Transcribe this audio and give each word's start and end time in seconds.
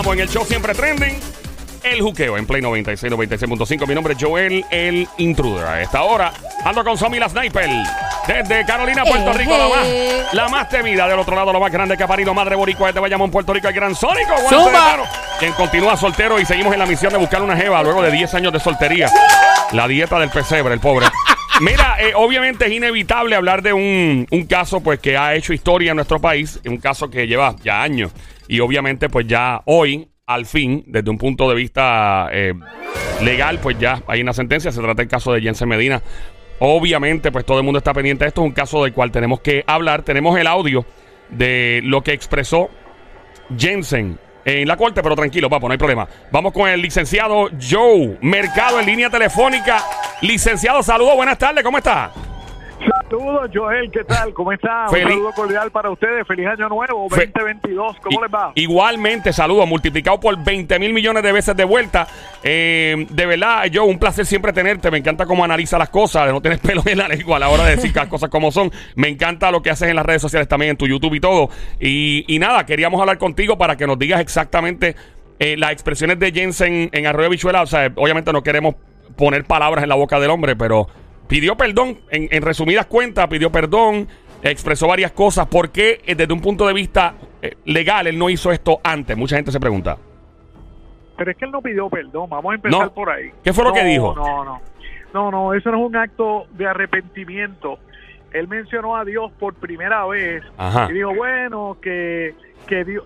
estamos 0.00 0.16
en 0.16 0.22
el 0.22 0.30
show 0.30 0.44
siempre 0.46 0.72
trending. 0.72 1.20
El 1.82 2.00
juqueo 2.00 2.38
en 2.38 2.46
Play 2.46 2.62
96, 2.62 3.12
96.5. 3.12 3.86
Mi 3.86 3.94
nombre 3.94 4.14
es 4.14 4.22
Joel, 4.22 4.64
el 4.70 5.06
intruder. 5.18 5.66
A 5.66 5.82
esta 5.82 6.02
hora 6.02 6.32
ando 6.64 6.82
con 6.82 6.96
Somi 6.96 7.18
la 7.18 7.28
Sniper. 7.28 7.68
Desde 8.26 8.64
Carolina, 8.64 9.04
Puerto 9.04 9.32
Rico, 9.34 9.58
la 9.58 9.68
más, 9.68 10.34
la 10.34 10.48
más 10.48 10.68
temida. 10.70 11.06
Del 11.06 11.18
otro 11.18 11.36
lado, 11.36 11.52
lo 11.52 11.60
más 11.60 11.70
grande 11.70 11.98
que 11.98 12.02
ha 12.02 12.06
parido 12.06 12.32
Madre 12.32 12.56
Boricua 12.56 12.86
desde 12.86 13.00
Bayamón, 13.00 13.30
Puerto 13.30 13.52
Rico, 13.52 13.68
el 13.68 13.74
gran 13.74 13.94
Sónico. 13.94 14.32
Mano, 14.72 15.02
Quien 15.38 15.52
continúa 15.52 15.98
soltero 15.98 16.40
y 16.40 16.46
seguimos 16.46 16.72
en 16.72 16.78
la 16.78 16.86
misión 16.86 17.12
de 17.12 17.18
buscar 17.18 17.42
una 17.42 17.54
jeva 17.54 17.82
luego 17.82 18.00
de 18.00 18.10
10 18.10 18.32
años 18.34 18.54
de 18.54 18.60
soltería. 18.60 19.10
La 19.72 19.86
dieta 19.86 20.18
del 20.18 20.30
pesebre, 20.30 20.72
el 20.72 20.80
pobre. 20.80 21.08
Mira, 21.60 21.96
eh, 22.00 22.12
obviamente 22.14 22.64
es 22.64 22.72
inevitable 22.72 23.36
hablar 23.36 23.60
de 23.60 23.74
un, 23.74 24.26
un 24.30 24.46
caso 24.46 24.80
pues 24.80 24.98
que 24.98 25.18
ha 25.18 25.34
hecho 25.34 25.52
historia 25.52 25.90
en 25.90 25.96
nuestro 25.96 26.20
país, 26.20 26.58
un 26.64 26.78
caso 26.78 27.10
que 27.10 27.26
lleva 27.26 27.54
ya 27.62 27.82
años 27.82 28.12
y 28.50 28.58
obviamente 28.58 29.08
pues 29.08 29.28
ya 29.28 29.62
hoy, 29.64 30.08
al 30.26 30.44
fin, 30.44 30.82
desde 30.88 31.08
un 31.08 31.18
punto 31.18 31.48
de 31.48 31.54
vista 31.54 32.28
eh, 32.32 32.52
legal, 33.22 33.60
pues 33.62 33.78
ya 33.78 34.02
hay 34.08 34.20
una 34.20 34.32
sentencia, 34.32 34.72
se 34.72 34.80
trata 34.80 35.02
del 35.02 35.08
caso 35.08 35.32
de 35.32 35.40
Jensen 35.40 35.68
Medina. 35.68 36.02
Obviamente 36.58 37.30
pues 37.30 37.44
todo 37.46 37.58
el 37.58 37.64
mundo 37.64 37.78
está 37.78 37.94
pendiente 37.94 38.24
de 38.24 38.28
esto, 38.28 38.40
es 38.40 38.48
un 38.48 38.52
caso 38.52 38.82
del 38.82 38.92
cual 38.92 39.12
tenemos 39.12 39.40
que 39.40 39.62
hablar, 39.68 40.02
tenemos 40.02 40.36
el 40.36 40.48
audio 40.48 40.84
de 41.28 41.80
lo 41.84 42.02
que 42.02 42.12
expresó 42.12 42.70
Jensen 43.56 44.18
en 44.44 44.66
la 44.66 44.76
corte, 44.76 45.00
pero 45.00 45.14
tranquilo, 45.14 45.48
papo, 45.48 45.68
no 45.68 45.72
hay 45.72 45.78
problema. 45.78 46.08
Vamos 46.32 46.52
con 46.52 46.68
el 46.68 46.82
licenciado 46.82 47.50
Joe 47.70 48.18
Mercado 48.20 48.80
en 48.80 48.86
línea 48.86 49.10
telefónica. 49.10 49.84
Licenciado, 50.22 50.82
saludos, 50.82 51.14
buenas 51.14 51.38
tardes, 51.38 51.62
¿cómo 51.62 51.78
está? 51.78 52.12
Saludos, 53.10 53.50
Joel, 53.52 53.90
¿qué 53.90 54.04
tal? 54.04 54.32
¿Cómo 54.32 54.52
está? 54.52 54.86
Feliz- 54.88 55.04
Un 55.06 55.10
saludo 55.10 55.32
cordial 55.32 55.70
para 55.72 55.90
ustedes. 55.90 56.24
Feliz 56.28 56.46
año 56.46 56.68
nuevo, 56.68 57.08
Fe- 57.10 57.26
2022. 57.26 57.96
¿Cómo 58.04 58.22
les 58.22 58.32
va? 58.32 58.52
Igualmente, 58.54 59.32
saludos, 59.32 59.66
multiplicado 59.66 60.20
por 60.20 60.38
20 60.42 60.78
mil 60.78 60.92
millones 60.92 61.24
de 61.24 61.32
veces 61.32 61.56
de 61.56 61.64
vuelta. 61.64 62.06
Eh, 62.44 63.06
de 63.10 63.26
verdad, 63.26 63.64
yo, 63.64 63.84
un 63.84 63.98
placer 63.98 64.26
siempre 64.26 64.52
tenerte. 64.52 64.92
Me 64.92 64.98
encanta 64.98 65.26
cómo 65.26 65.44
analiza 65.44 65.76
las 65.76 65.88
cosas, 65.90 66.30
no 66.32 66.40
tienes 66.40 66.60
pelo 66.60 66.82
en 66.86 66.98
la 66.98 67.08
lengua 67.08 67.36
a 67.38 67.40
la 67.40 67.48
hora 67.48 67.64
de 67.64 67.76
decir 67.76 67.92
las 67.96 68.06
cosas 68.06 68.30
como 68.30 68.52
son. 68.52 68.70
Me 68.94 69.08
encanta 69.08 69.50
lo 69.50 69.60
que 69.60 69.70
haces 69.70 69.88
en 69.88 69.96
las 69.96 70.06
redes 70.06 70.22
sociales 70.22 70.46
también, 70.46 70.70
en 70.70 70.76
tu 70.76 70.86
YouTube 70.86 71.14
y 71.14 71.20
todo. 71.20 71.50
Y, 71.80 72.24
y 72.32 72.38
nada, 72.38 72.64
queríamos 72.64 73.00
hablar 73.00 73.18
contigo 73.18 73.58
para 73.58 73.76
que 73.76 73.88
nos 73.88 73.98
digas 73.98 74.20
exactamente 74.20 74.94
eh, 75.40 75.56
las 75.56 75.72
expresiones 75.72 76.18
de 76.20 76.30
Jensen 76.30 76.90
en 76.92 77.06
Arroyo 77.08 77.28
Bichuela. 77.30 77.62
O 77.62 77.66
sea, 77.66 77.90
obviamente 77.96 78.32
no 78.32 78.42
queremos 78.44 78.76
poner 79.16 79.44
palabras 79.44 79.82
en 79.82 79.88
la 79.88 79.96
boca 79.96 80.20
del 80.20 80.30
hombre, 80.30 80.54
pero 80.54 80.86
pidió 81.30 81.56
perdón. 81.56 81.98
En, 82.10 82.28
en 82.30 82.42
resumidas 82.42 82.84
cuentas, 82.84 83.26
pidió 83.28 83.50
perdón 83.50 84.06
expresó 84.42 84.88
varias 84.88 85.12
cosas. 85.12 85.46
¿Por 85.46 85.70
qué, 85.70 86.00
eh, 86.06 86.14
desde 86.14 86.32
un 86.32 86.40
punto 86.40 86.66
de 86.66 86.72
vista 86.72 87.14
eh, 87.42 87.56
legal, 87.64 88.06
él 88.06 88.18
no 88.18 88.28
hizo 88.30 88.52
esto 88.52 88.80
antes? 88.82 89.16
Mucha 89.16 89.36
gente 89.36 89.52
se 89.52 89.60
pregunta. 89.60 89.96
Pero 91.16 91.30
es 91.30 91.36
que 91.36 91.44
él 91.44 91.50
no 91.50 91.60
pidió 91.60 91.88
perdón. 91.90 92.30
Vamos 92.30 92.52
a 92.52 92.54
empezar 92.54 92.86
No. 92.86 92.92
por 92.94 93.10
ahí. 93.10 93.30
¿Qué 93.44 93.52
fue 93.52 93.64
lo 93.64 93.70
No, 93.70 93.76
que 93.76 93.84
dijo? 93.84 94.14
No, 94.14 94.44
no. 94.44 94.60
No, 95.12 95.30
no, 95.30 95.54
eso 95.54 95.70
no 95.72 95.78
es 95.78 95.86
un 95.88 95.96
acto 95.96 96.46
de 96.52 96.66
arrepentimiento. 96.68 97.78
Él 98.32 98.46
mencionó 98.46 98.96
a 98.96 99.04
Dios 99.04 99.32
por 99.40 99.54
primera 99.54 100.06
vez 100.06 100.42
Ajá. 100.56 100.86
y 100.88 100.94
dijo, 100.94 101.12
bueno, 101.14 101.76
que, 101.82 102.34
que, 102.68 102.84
Dios, 102.84 103.04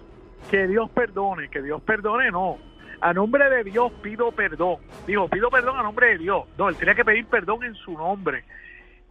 que 0.50 0.66
Dios 0.66 0.90
perdone, 0.90 1.48
que 1.48 1.62
Dios 1.62 1.80
perdone, 1.82 2.30
no. 2.30 2.58
A 3.04 3.12
nombre 3.12 3.50
de 3.50 3.64
Dios 3.64 3.92
pido 4.02 4.32
perdón. 4.32 4.76
Dijo, 5.06 5.28
pido 5.28 5.50
perdón 5.50 5.76
a 5.76 5.82
nombre 5.82 6.06
de 6.12 6.18
Dios. 6.18 6.44
No, 6.56 6.70
él 6.70 6.76
tenía 6.76 6.94
que 6.94 7.04
pedir 7.04 7.26
perdón 7.26 7.62
en 7.62 7.74
su 7.74 7.92
nombre. 7.92 8.44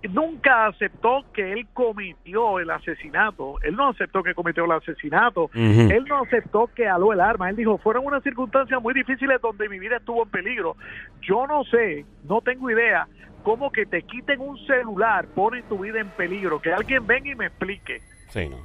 Nunca 0.10 0.66
aceptó 0.66 1.24
que 1.32 1.54
él 1.54 1.68
cometió 1.74 2.58
el 2.58 2.72
asesinato. 2.72 3.58
Él 3.62 3.76
no 3.76 3.90
aceptó 3.90 4.24
que 4.24 4.34
cometió 4.34 4.66
el 4.66 4.72
asesinato. 4.72 5.52
Él 5.54 6.06
no 6.10 6.24
aceptó 6.24 6.72
que 6.74 6.88
aló 6.88 7.14
el 7.14 7.22
arma. 7.22 7.52
Él 7.52 7.56
dijo, 7.56 7.78
fueron 7.78 8.08
unas 8.08 8.24
circunstancias 8.24 8.82
muy 8.82 8.96
difíciles 8.96 9.40
donde 9.40 9.70
mi 9.70 9.78
vida 9.78 9.98
estuvo 9.98 10.24
en 10.24 10.30
peligro. 10.32 10.76
Yo 11.22 11.46
no 11.46 11.64
sé, 11.66 12.04
no 12.28 12.42
tengo 12.42 12.72
idea 12.72 13.08
cómo 13.44 13.72
que 13.72 13.86
te 13.86 14.02
quiten 14.02 14.40
un 14.40 14.58
celular 14.66 15.28
pone 15.36 15.62
tu 15.64 15.78
vida 15.78 16.00
en 16.00 16.10
peligro. 16.10 16.60
Que 16.60 16.74
alguien 16.74 17.06
venga 17.06 17.30
y 17.30 17.36
me 17.36 17.46
explique. 17.46 18.02
Sí, 18.30 18.50
no. 18.50 18.58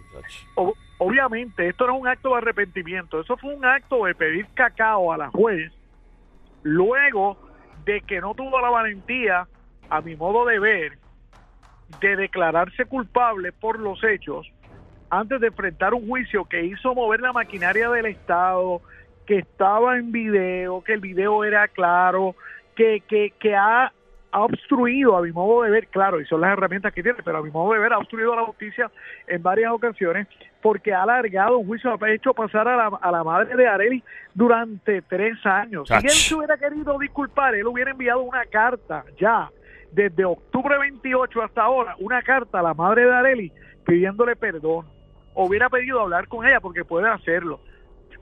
obviamente, 0.98 1.68
esto 1.68 1.86
no 1.86 1.94
es 1.94 2.00
un 2.00 2.08
acto 2.08 2.30
de 2.30 2.36
arrepentimiento. 2.36 3.20
Eso 3.20 3.36
fue 3.36 3.54
un 3.54 3.64
acto 3.64 4.04
de 4.04 4.14
pedir 4.14 4.46
cacao 4.54 5.12
a 5.12 5.18
la 5.18 5.30
juez 5.30 5.72
luego 6.62 7.38
de 7.84 8.00
que 8.02 8.20
no 8.20 8.34
tuvo 8.34 8.60
la 8.60 8.70
valentía, 8.70 9.46
a 9.88 10.00
mi 10.00 10.16
modo 10.16 10.44
de 10.44 10.58
ver, 10.58 10.98
de 12.00 12.16
declararse 12.16 12.84
culpable 12.84 13.52
por 13.52 13.78
los 13.78 14.02
hechos 14.04 14.50
antes 15.10 15.40
de 15.40 15.48
enfrentar 15.48 15.94
un 15.94 16.06
juicio 16.06 16.44
que 16.44 16.64
hizo 16.64 16.94
mover 16.94 17.20
la 17.20 17.32
maquinaria 17.32 17.88
del 17.90 18.06
Estado, 18.06 18.82
que 19.26 19.38
estaba 19.38 19.96
en 19.96 20.12
video, 20.12 20.82
que 20.82 20.94
el 20.94 21.00
video 21.00 21.44
era 21.44 21.68
claro, 21.68 22.34
que, 22.74 23.02
que, 23.08 23.32
que 23.38 23.54
ha, 23.54 23.92
ha 24.30 24.42
obstruido, 24.42 25.16
a 25.16 25.22
mi 25.22 25.32
modo 25.32 25.62
de 25.62 25.70
ver, 25.70 25.86
claro, 25.88 26.20
y 26.20 26.26
son 26.26 26.40
las 26.40 26.52
herramientas 26.52 26.92
que 26.92 27.02
tiene, 27.02 27.22
pero 27.24 27.38
a 27.38 27.42
mi 27.42 27.50
modo 27.50 27.72
de 27.72 27.78
ver 27.78 27.92
ha 27.92 27.98
obstruido 27.98 28.36
la 28.36 28.44
justicia 28.44 28.90
en 29.26 29.42
varias 29.42 29.72
ocasiones 29.72 30.26
porque 30.60 30.92
ha 30.92 31.02
alargado 31.02 31.58
un 31.58 31.66
juicio, 31.66 31.96
ha 31.98 32.10
hecho 32.10 32.34
pasar 32.34 32.68
a 32.68 32.76
la, 32.76 32.98
a 33.00 33.10
la 33.10 33.24
madre 33.24 33.56
de 33.56 33.66
Areli 33.66 34.02
durante 34.34 35.02
tres 35.02 35.34
años. 35.44 35.88
Si 35.88 35.94
él 35.94 36.10
se 36.10 36.34
hubiera 36.34 36.56
querido 36.56 36.98
disculpar, 36.98 37.54
él 37.54 37.66
hubiera 37.66 37.92
enviado 37.92 38.20
una 38.20 38.44
carta 38.46 39.04
ya 39.18 39.50
desde 39.92 40.24
octubre 40.24 40.76
28 40.78 41.42
hasta 41.42 41.62
ahora, 41.62 41.96
una 41.98 42.22
carta 42.22 42.60
a 42.60 42.62
la 42.62 42.74
madre 42.74 43.04
de 43.04 43.14
Areli 43.14 43.52
pidiéndole 43.86 44.36
perdón. 44.36 44.86
Hubiera 45.34 45.70
pedido 45.70 46.00
hablar 46.00 46.26
con 46.26 46.46
ella 46.46 46.60
porque 46.60 46.84
puede 46.84 47.08
hacerlo. 47.08 47.60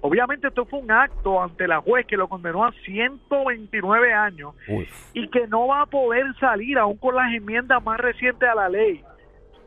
Obviamente 0.07 0.47
esto 0.47 0.65
fue 0.67 0.79
un 0.79 0.93
acto 0.93 1.43
ante 1.43 1.67
la 1.67 1.81
juez 1.81 2.07
que 2.07 2.17
lo 2.17 2.29
condenó 2.29 2.65
a 2.65 2.71
129 2.85 4.13
años 4.15 4.55
Uf. 4.69 4.89
y 5.15 5.27
que 5.31 5.49
no 5.49 5.67
va 5.67 5.81
a 5.81 5.87
poder 5.87 6.27
salir 6.39 6.79
aún 6.79 6.97
con 6.97 7.17
las 7.17 7.35
enmiendas 7.35 7.83
más 7.83 7.99
recientes 7.99 8.49
a 8.49 8.55
la 8.55 8.69
ley. 8.69 9.03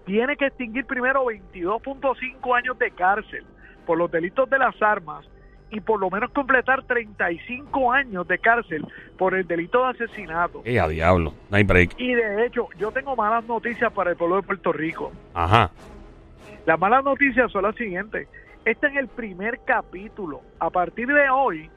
Tiene 0.06 0.38
que 0.38 0.46
extinguir 0.46 0.86
primero 0.86 1.26
22.5 1.26 2.58
años 2.58 2.80
de 2.80 2.90
cárcel 2.92 3.44
por 3.86 3.98
los 3.98 4.10
delitos 4.10 4.50
de 4.50 4.60
las 4.60 4.82
armas 4.82 5.28
y 5.72 5.82
por 5.82 6.00
lo 6.00 6.10
menos 6.10 6.32
completar 6.32 6.84
35 6.84 7.92
años 7.92 8.26
de 8.26 8.40
cárcel 8.40 8.88
por 9.18 9.36
el 9.36 9.46
delito 9.46 9.84
de 9.84 9.90
asesinato. 9.90 10.62
Eh, 10.64 10.80
a 10.80 10.88
diablo. 10.88 11.34
No 11.50 11.58
hay 11.58 11.66
break. 11.66 11.96
Y 11.98 12.14
de 12.14 12.46
hecho, 12.46 12.70
yo 12.78 12.94
tengo 12.94 13.14
malas 13.18 13.44
noticias 13.44 13.92
para 13.92 14.12
el 14.12 14.16
pueblo 14.16 14.38
de 14.38 14.44
Puerto 14.44 14.72
Rico. 14.72 15.12
Ajá. 15.34 15.70
Las 16.66 16.80
malas 16.80 17.04
noticias 17.04 17.52
son 17.52 17.64
las 17.64 17.76
siguientes. 17.76 18.30
Este 18.66 18.88
es 18.88 18.96
el 18.98 19.08
primer 19.08 19.60
capítulo. 19.66 20.42
A 20.60 20.70
partir 20.70 21.08
de 21.08 21.30
hoy 21.30 21.70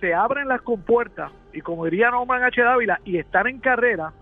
se 0.00 0.14
abren 0.14 0.48
las 0.48 0.62
compuertas 0.62 1.32
y 1.52 1.60
como 1.60 1.84
diría 1.84 2.10
Norman 2.10 2.42
H. 2.42 2.60
Dávila, 2.60 3.00
y 3.04 3.18
están 3.18 3.46
en 3.46 3.60
carrera 3.60 4.12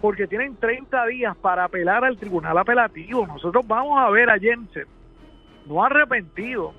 porque 0.00 0.26
tienen 0.26 0.56
30 0.56 1.06
días 1.06 1.36
para 1.36 1.64
apelar 1.64 2.04
al 2.04 2.16
tribunal 2.16 2.56
apelativo. 2.56 3.26
Nosotros 3.26 3.66
vamos 3.66 3.98
a 3.98 4.08
ver 4.10 4.30
a 4.30 4.38
Jensen, 4.38 4.86
no 5.66 5.84
arrepentido. 5.84 6.72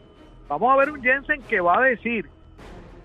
Vamos 0.47 0.73
a 0.73 0.77
ver 0.77 0.89
un 0.89 1.01
Jensen 1.01 1.41
que 1.43 1.61
va 1.61 1.77
a 1.77 1.83
decir 1.83 2.27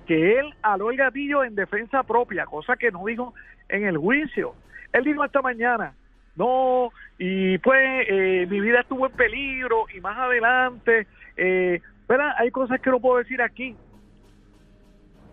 que 0.06 0.38
él 0.38 0.54
aló 0.62 0.90
el 0.90 0.96
gatillo 0.96 1.44
en 1.44 1.54
defensa 1.54 2.02
propia, 2.02 2.46
cosa 2.46 2.76
que 2.76 2.90
no 2.90 3.04
dijo 3.04 3.34
en 3.68 3.84
el 3.84 3.98
juicio. 3.98 4.54
Él 4.92 5.04
dijo 5.04 5.24
esta 5.24 5.42
mañana, 5.42 5.92
no, 6.36 6.90
y 7.18 7.58
pues 7.58 8.06
eh, 8.08 8.46
mi 8.48 8.60
vida 8.60 8.80
estuvo 8.80 9.06
en 9.06 9.12
peligro 9.12 9.86
y 9.94 10.00
más 10.00 10.16
adelante, 10.16 11.06
eh, 11.36 11.80
¿verdad? 12.08 12.32
hay 12.38 12.50
cosas 12.50 12.80
que 12.80 12.90
no 12.90 13.00
puedo 13.00 13.18
decir 13.18 13.42
aquí. 13.42 13.76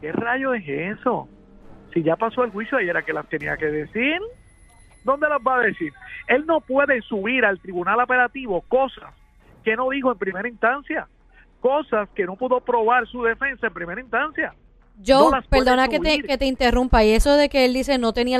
¿Qué 0.01 0.11
rayo 0.11 0.53
es 0.53 0.67
eso? 0.67 1.27
Si 1.93 2.03
ya 2.03 2.15
pasó 2.15 2.43
el 2.43 2.51
juicio 2.51 2.77
ayer 2.77 2.95
a 2.97 3.03
que 3.03 3.13
las 3.13 3.27
tenía 3.29 3.55
que 3.55 3.67
decir, 3.67 4.19
¿dónde 5.03 5.29
las 5.29 5.39
va 5.39 5.57
a 5.57 5.61
decir? 5.61 5.93
Él 6.27 6.45
no 6.45 6.61
puede 6.61 7.01
subir 7.01 7.45
al 7.45 7.59
tribunal 7.59 7.99
apelativo 7.99 8.61
cosas 8.61 9.13
que 9.63 9.75
no 9.75 9.89
dijo 9.89 10.11
en 10.11 10.17
primera 10.17 10.47
instancia, 10.47 11.07
cosas 11.61 12.09
que 12.15 12.25
no 12.25 12.35
pudo 12.35 12.59
probar 12.59 13.07
su 13.07 13.23
defensa 13.23 13.67
en 13.67 13.73
primera 13.73 14.01
instancia. 14.01 14.53
Joe, 15.05 15.23
no 15.23 15.31
las 15.31 15.47
puede 15.47 15.63
perdona 15.63 15.87
que 15.87 15.99
te, 15.99 16.21
que 16.21 16.37
te 16.37 16.45
interrumpa. 16.45 17.03
Y 17.03 17.11
eso 17.11 17.35
de 17.35 17.49
que 17.49 17.65
él 17.65 17.73
dice 17.73 17.97
no 17.97 18.13
tenía 18.13 18.39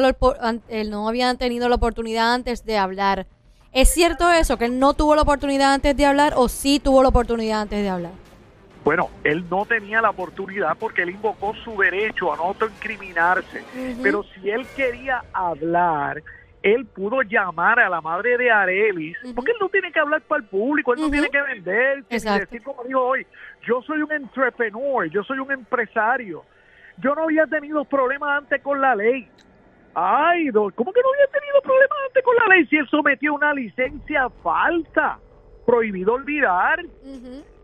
él 0.68 0.90
no 0.90 1.08
habían 1.08 1.38
tenido 1.38 1.70
la 1.70 1.76
oportunidad 1.76 2.34
antes 2.34 2.66
de 2.66 2.78
hablar. 2.78 3.28
¿Es 3.74 3.90
cierto 3.92 4.32
eso? 4.32 4.58
¿Que 4.58 4.66
él 4.66 4.80
no 4.80 4.94
tuvo 4.94 5.16
la 5.16 5.24
oportunidad 5.24 5.74
antes 5.74 5.98
de 5.98 6.06
hablar 6.06 6.34
o 6.36 6.48
sí 6.48 6.80
tuvo 6.80 7.02
la 7.02 7.10
oportunidad 7.10 7.62
antes 7.62 7.82
de 7.82 7.90
hablar? 7.90 8.12
Bueno, 8.84 9.10
él 9.24 9.46
no 9.50 9.66
tenía 9.66 10.02
la 10.02 10.12
oportunidad 10.12 10.78
porque 10.78 11.04
él 11.04 11.10
invocó 11.12 11.56
su 11.64 11.76
derecho 11.78 12.32
a 12.32 12.38
no 12.38 12.44
autoincriminarse. 12.44 13.62
Ujú. 13.62 14.04
Pero 14.04 14.24
si 14.24 14.50
él 14.50 14.68
quería 14.76 15.24
hablar, 15.34 16.22
él 16.62 16.86
pudo 16.86 17.24
llamar 17.24 17.80
a 17.80 17.90
la 17.90 18.00
madre 18.02 18.38
de 18.38 18.52
Arelis, 18.52 19.18
porque 19.34 19.52
él 19.52 19.58
no 19.60 19.70
tiene 19.70 19.92
que 19.92 20.00
hablar 20.00 20.22
para 20.22 20.44
el 20.44 20.48
público, 20.48 20.94
él 20.94 21.02
no 21.02 21.10
tiene 21.10 21.30
que 21.30 21.42
vender, 21.42 22.04
Exacto. 22.10 22.42
decir 22.42 22.62
como 22.62 22.84
dijo 22.84 23.02
hoy, 23.02 23.26
yo 23.66 23.82
soy 23.82 24.02
un 24.02 24.12
entrepreneur, 24.12 25.10
yo 25.10 25.24
soy 25.24 25.40
un 25.40 25.52
empresario. 25.52 26.44
Yo 26.98 27.16
no 27.16 27.24
había 27.24 27.48
tenido 27.48 27.86
problemas 27.86 28.38
antes 28.38 28.62
con 28.62 28.80
la 28.80 28.96
ley. 28.96 29.28
Ay, 29.96 30.50
¿cómo 30.52 30.72
que 30.92 31.02
no 31.02 31.10
había 31.10 31.28
tenido 31.32 31.62
problemas 31.62 31.98
antes 32.08 32.24
con 32.24 32.36
la 32.36 32.56
ley 32.56 32.66
si 32.68 32.78
él 32.78 32.88
sometió 32.90 33.34
una 33.34 33.54
licencia 33.54 34.30
falsa? 34.42 35.20
Prohibido 35.66 36.14
olvidar. 36.14 36.80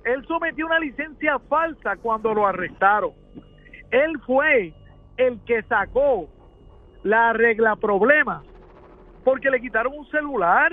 Él 0.03 0.25
sometió 0.27 0.65
una 0.65 0.79
licencia 0.79 1.39
falsa 1.39 1.97
cuando 1.97 2.33
lo 2.33 2.45
arrestaron. 2.45 3.11
Él 3.91 4.19
fue 4.25 4.73
el 5.17 5.43
que 5.45 5.63
sacó 5.63 6.29
la 7.03 7.33
regla 7.33 7.75
problema 7.75 8.43
porque 9.23 9.49
le 9.49 9.59
quitaron 9.59 9.93
un 9.97 10.09
celular. 10.09 10.71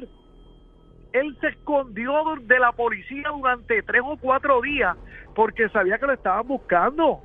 Él 1.13 1.37
se 1.41 1.49
escondió 1.49 2.13
de 2.43 2.59
la 2.59 2.73
policía 2.73 3.31
durante 3.35 3.83
tres 3.83 4.03
o 4.05 4.17
cuatro 4.19 4.61
días 4.61 4.97
porque 5.35 5.69
sabía 5.71 5.99
que 5.99 6.07
lo 6.07 6.13
estaban 6.13 6.47
buscando. 6.47 7.21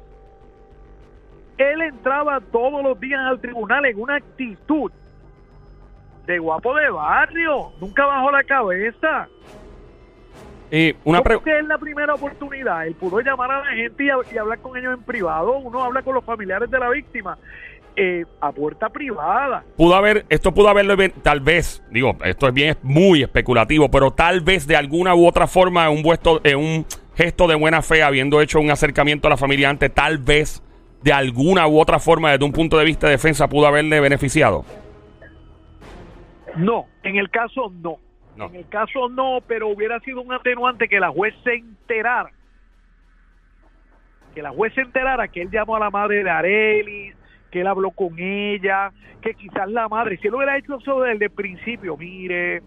Él 1.61 1.81
entraba 1.81 2.41
todos 2.51 2.81
los 2.83 2.99
días 2.99 3.19
al 3.21 3.39
tribunal 3.39 3.85
en 3.85 3.99
una 4.01 4.15
actitud 4.15 4.91
de 6.25 6.39
guapo 6.39 6.73
de 6.75 6.89
barrio. 6.89 7.71
Nunca 7.79 8.05
bajó 8.05 8.31
la 8.31 8.43
cabeza. 8.43 9.27
Y 10.71 10.95
una 11.03 11.21
¿Cómo 11.21 11.43
que 11.43 11.59
es 11.59 11.65
la 11.67 11.77
primera 11.77 12.15
oportunidad? 12.15 12.87
Él 12.87 12.95
pudo 12.95 13.19
llamar 13.19 13.51
a 13.51 13.59
la 13.59 13.75
gente 13.75 14.05
y, 14.05 14.37
hablar 14.37 14.59
con 14.59 14.75
ellos 14.75 14.95
en 14.97 15.03
privado. 15.03 15.57
Uno 15.57 15.83
habla 15.83 16.01
con 16.01 16.15
los 16.15 16.23
familiares 16.23 16.71
de 16.71 16.79
la 16.79 16.89
víctima 16.89 17.37
eh, 17.95 18.25
a 18.39 18.51
puerta 18.51 18.89
privada. 18.89 19.63
pudo 19.75 19.93
haber, 19.93 20.25
esto 20.29 20.53
pudo 20.53 20.69
haberlo, 20.69 20.95
tal 21.21 21.41
vez, 21.41 21.83
digo, 21.91 22.15
esto 22.23 22.47
es 22.47 22.53
bien, 22.53 22.77
muy 22.81 23.21
especulativo, 23.21 23.91
pero 23.91 24.11
tal 24.11 24.41
vez 24.41 24.65
de 24.65 24.77
alguna 24.77 25.13
u 25.13 25.27
otra 25.27 25.45
forma, 25.45 25.89
un, 25.89 26.01
vuesto, 26.01 26.39
eh, 26.45 26.55
un 26.55 26.85
gesto 27.15 27.47
de 27.47 27.55
buena 27.55 27.81
fe, 27.81 28.01
habiendo 28.01 28.39
hecho 28.39 28.61
un 28.61 28.71
acercamiento 28.71 29.27
a 29.27 29.31
la 29.31 29.37
familia 29.37 29.69
antes, 29.69 29.93
tal 29.93 30.17
vez 30.19 30.63
de 31.01 31.13
alguna 31.13 31.67
u 31.67 31.79
otra 31.79 31.99
forma, 31.99 32.31
desde 32.31 32.45
un 32.45 32.51
punto 32.51 32.77
de 32.77 32.85
vista 32.85 33.07
de 33.07 33.13
defensa, 33.13 33.47
pudo 33.47 33.67
haberle 33.67 33.99
beneficiado. 33.99 34.65
No, 36.55 36.85
en 37.03 37.17
el 37.17 37.29
caso 37.29 37.71
no. 37.81 37.97
No. 38.35 38.45
En 38.47 38.55
el 38.55 38.67
caso 38.69 39.09
no, 39.09 39.39
pero 39.45 39.67
hubiera 39.67 39.99
sido 39.99 40.21
un 40.21 40.31
atenuante 40.31 40.87
que 40.87 40.99
la 40.99 41.09
juez 41.09 41.33
se 41.43 41.55
enterara. 41.55 42.31
Que 44.33 44.41
la 44.41 44.51
juez 44.51 44.73
se 44.73 44.81
enterara 44.81 45.27
que 45.27 45.41
él 45.41 45.51
llamó 45.51 45.75
a 45.75 45.79
la 45.79 45.89
madre 45.89 46.23
de 46.23 46.29
Arelis, 46.29 47.15
que 47.51 47.61
él 47.61 47.67
habló 47.67 47.91
con 47.91 48.17
ella, 48.17 48.91
que 49.21 49.33
quizás 49.33 49.69
la 49.69 49.87
madre, 49.89 50.17
si 50.17 50.27
él 50.27 50.35
hubiera 50.35 50.57
hecho 50.57 50.77
eso 50.77 51.01
desde 51.01 51.25
el 51.25 51.31
principio, 51.31 51.97
mire, 51.97 52.61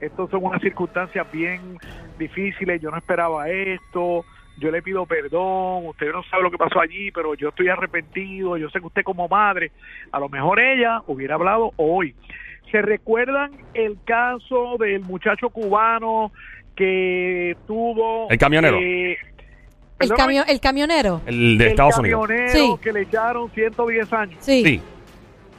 estos 0.00 0.30
son 0.30 0.44
unas 0.44 0.60
circunstancias 0.62 1.30
bien 1.30 1.78
difíciles, 2.18 2.80
yo 2.80 2.90
no 2.90 2.96
esperaba 2.96 3.48
esto, 3.50 4.24
yo 4.62 4.70
le 4.70 4.80
pido 4.80 5.04
perdón, 5.06 5.86
usted 5.86 6.12
no 6.12 6.22
sabe 6.30 6.44
lo 6.44 6.50
que 6.50 6.56
pasó 6.58 6.80
allí, 6.80 7.10
pero 7.10 7.34
yo 7.34 7.48
estoy 7.48 7.68
arrepentido, 7.68 8.56
yo 8.56 8.70
sé 8.70 8.78
que 8.80 8.86
usted 8.86 9.02
como 9.02 9.26
madre, 9.28 9.72
a 10.12 10.20
lo 10.20 10.28
mejor 10.28 10.60
ella 10.60 11.02
hubiera 11.08 11.34
hablado 11.34 11.72
hoy. 11.76 12.14
¿Se 12.70 12.80
recuerdan 12.80 13.50
el 13.74 13.98
caso 14.04 14.76
del 14.78 15.00
muchacho 15.00 15.50
cubano 15.50 16.30
que 16.76 17.56
tuvo... 17.66 18.28
El 18.30 18.38
camionero. 18.38 18.78
eh, 18.78 19.12
El, 19.12 19.18
perdóname, 19.98 20.22
camio- 20.38 20.44
el 20.48 20.60
camionero. 20.60 21.20
El 21.26 21.58
de 21.58 21.64
el 21.64 21.70
Estados 21.72 21.98
Unidos. 21.98 22.26
camionero 22.26 22.52
Sí. 22.52 22.74
que 22.82 22.92
le 22.92 23.00
echaron 23.02 23.50
110 23.50 24.12
años. 24.12 24.36
Sí. 24.40 24.62
Sí, 24.64 24.80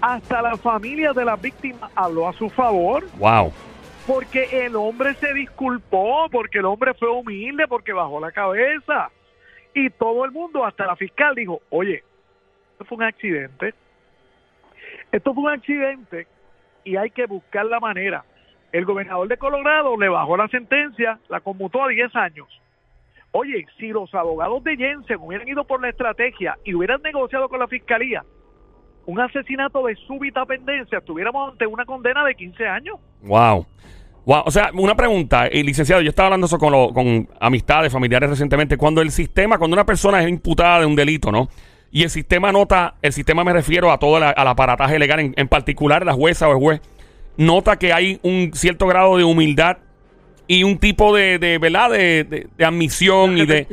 Hasta 0.01 0.41
la 0.41 0.57
familia 0.57 1.13
de 1.13 1.23
la 1.25 1.35
víctima 1.35 1.89
habló 1.95 2.27
a 2.27 2.33
su 2.33 2.49
favor 2.49 3.05
wow. 3.19 3.51
Porque 4.05 4.65
el 4.65 4.75
hombre 4.75 5.13
se 5.15 5.33
disculpó, 5.33 6.27
porque 6.31 6.59
el 6.59 6.65
hombre 6.65 6.93
fue 6.93 7.09
humilde, 7.09 7.67
porque 7.67 7.93
bajó 7.93 8.19
la 8.19 8.31
cabeza. 8.31 9.09
Y 9.73 9.89
todo 9.89 10.25
el 10.25 10.31
mundo, 10.31 10.65
hasta 10.65 10.85
la 10.85 10.95
fiscal, 10.95 11.35
dijo, 11.35 11.61
oye, 11.69 12.03
esto 12.73 12.85
fue 12.85 12.97
un 12.97 13.03
accidente. 13.03 13.73
Esto 15.11 15.33
fue 15.33 15.43
un 15.43 15.49
accidente 15.51 16.27
y 16.83 16.97
hay 16.97 17.11
que 17.11 17.25
buscar 17.25 17.65
la 17.65 17.79
manera. 17.79 18.25
El 18.71 18.85
gobernador 18.85 19.27
de 19.27 19.37
Colorado 19.37 19.95
le 19.97 20.09
bajó 20.09 20.35
la 20.35 20.47
sentencia, 20.47 21.19
la 21.29 21.39
conmutó 21.39 21.83
a 21.83 21.89
10 21.89 22.15
años. 22.15 22.47
Oye, 23.31 23.65
si 23.77 23.89
los 23.89 24.13
abogados 24.13 24.63
de 24.63 24.75
Jensen 24.75 25.17
hubieran 25.19 25.47
ido 25.47 25.63
por 25.63 25.81
la 25.81 25.89
estrategia 25.89 26.57
y 26.63 26.73
hubieran 26.73 27.01
negociado 27.01 27.49
con 27.49 27.59
la 27.59 27.67
fiscalía 27.67 28.23
un 29.05 29.19
asesinato 29.19 29.85
de 29.85 29.95
súbita 30.07 30.45
pendencia, 30.45 30.99
estuviéramos 30.99 31.51
ante 31.51 31.65
una 31.67 31.85
condena 31.85 32.23
de 32.25 32.35
15 32.35 32.65
años. 32.67 32.95
Wow. 33.23 33.65
Wow. 34.25 34.43
O 34.45 34.51
sea, 34.51 34.71
una 34.73 34.95
pregunta, 34.95 35.47
eh, 35.47 35.63
licenciado, 35.63 36.01
yo 36.01 36.09
estaba 36.09 36.27
hablando 36.27 36.47
eso 36.47 36.57
con, 36.57 36.71
lo- 36.71 36.93
con 36.93 37.27
amistades, 37.41 37.91
familiares 37.91 38.29
recientemente. 38.29 38.77
Cuando 38.77 39.01
el 39.01 39.11
sistema, 39.11 39.57
cuando 39.57 39.75
una 39.75 39.85
persona 39.85 40.21
es 40.23 40.29
imputada 40.29 40.79
de 40.79 40.85
un 40.85 40.95
delito, 40.95 41.31
¿no? 41.31 41.49
Y 41.91 42.03
el 42.03 42.09
sistema 42.09 42.51
nota, 42.51 42.95
el 43.01 43.11
sistema 43.13 43.43
me 43.43 43.51
refiero 43.53 43.91
a 43.91 43.99
todo 43.99 44.19
la- 44.19 44.29
al 44.29 44.47
aparataje 44.47 44.97
legal, 44.97 45.19
en, 45.19 45.33
en 45.35 45.47
particular 45.49 46.05
la 46.05 46.13
jueza 46.13 46.47
o 46.47 46.51
el 46.53 46.57
juez, 46.59 46.81
nota 47.35 47.77
que 47.77 47.91
hay 47.91 48.19
un 48.23 48.51
cierto 48.53 48.87
grado 48.87 49.17
de 49.17 49.23
humildad 49.25 49.77
y 50.47 50.63
un 50.63 50.77
tipo 50.77 51.13
de, 51.15 51.37
de 51.39 51.57
¿verdad? 51.57 51.89
De, 51.91 52.23
de- 52.23 52.47
de 52.57 52.65
admisión 52.65 53.37
y 53.37 53.45
de... 53.45 53.65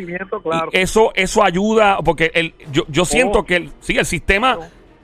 Claro. 0.43 0.71
y 0.73 0.77
eso, 0.79 1.13
eso 1.15 1.45
ayuda, 1.45 1.99
porque 2.05 2.31
el, 2.35 2.55
yo, 2.73 2.83
yo 2.89 3.05
siento 3.05 3.41
Oh. 3.41 3.45
que 3.45 3.57
el, 3.57 3.71
sí, 3.81 3.97
el 3.97 4.05
sistema. 4.07 4.59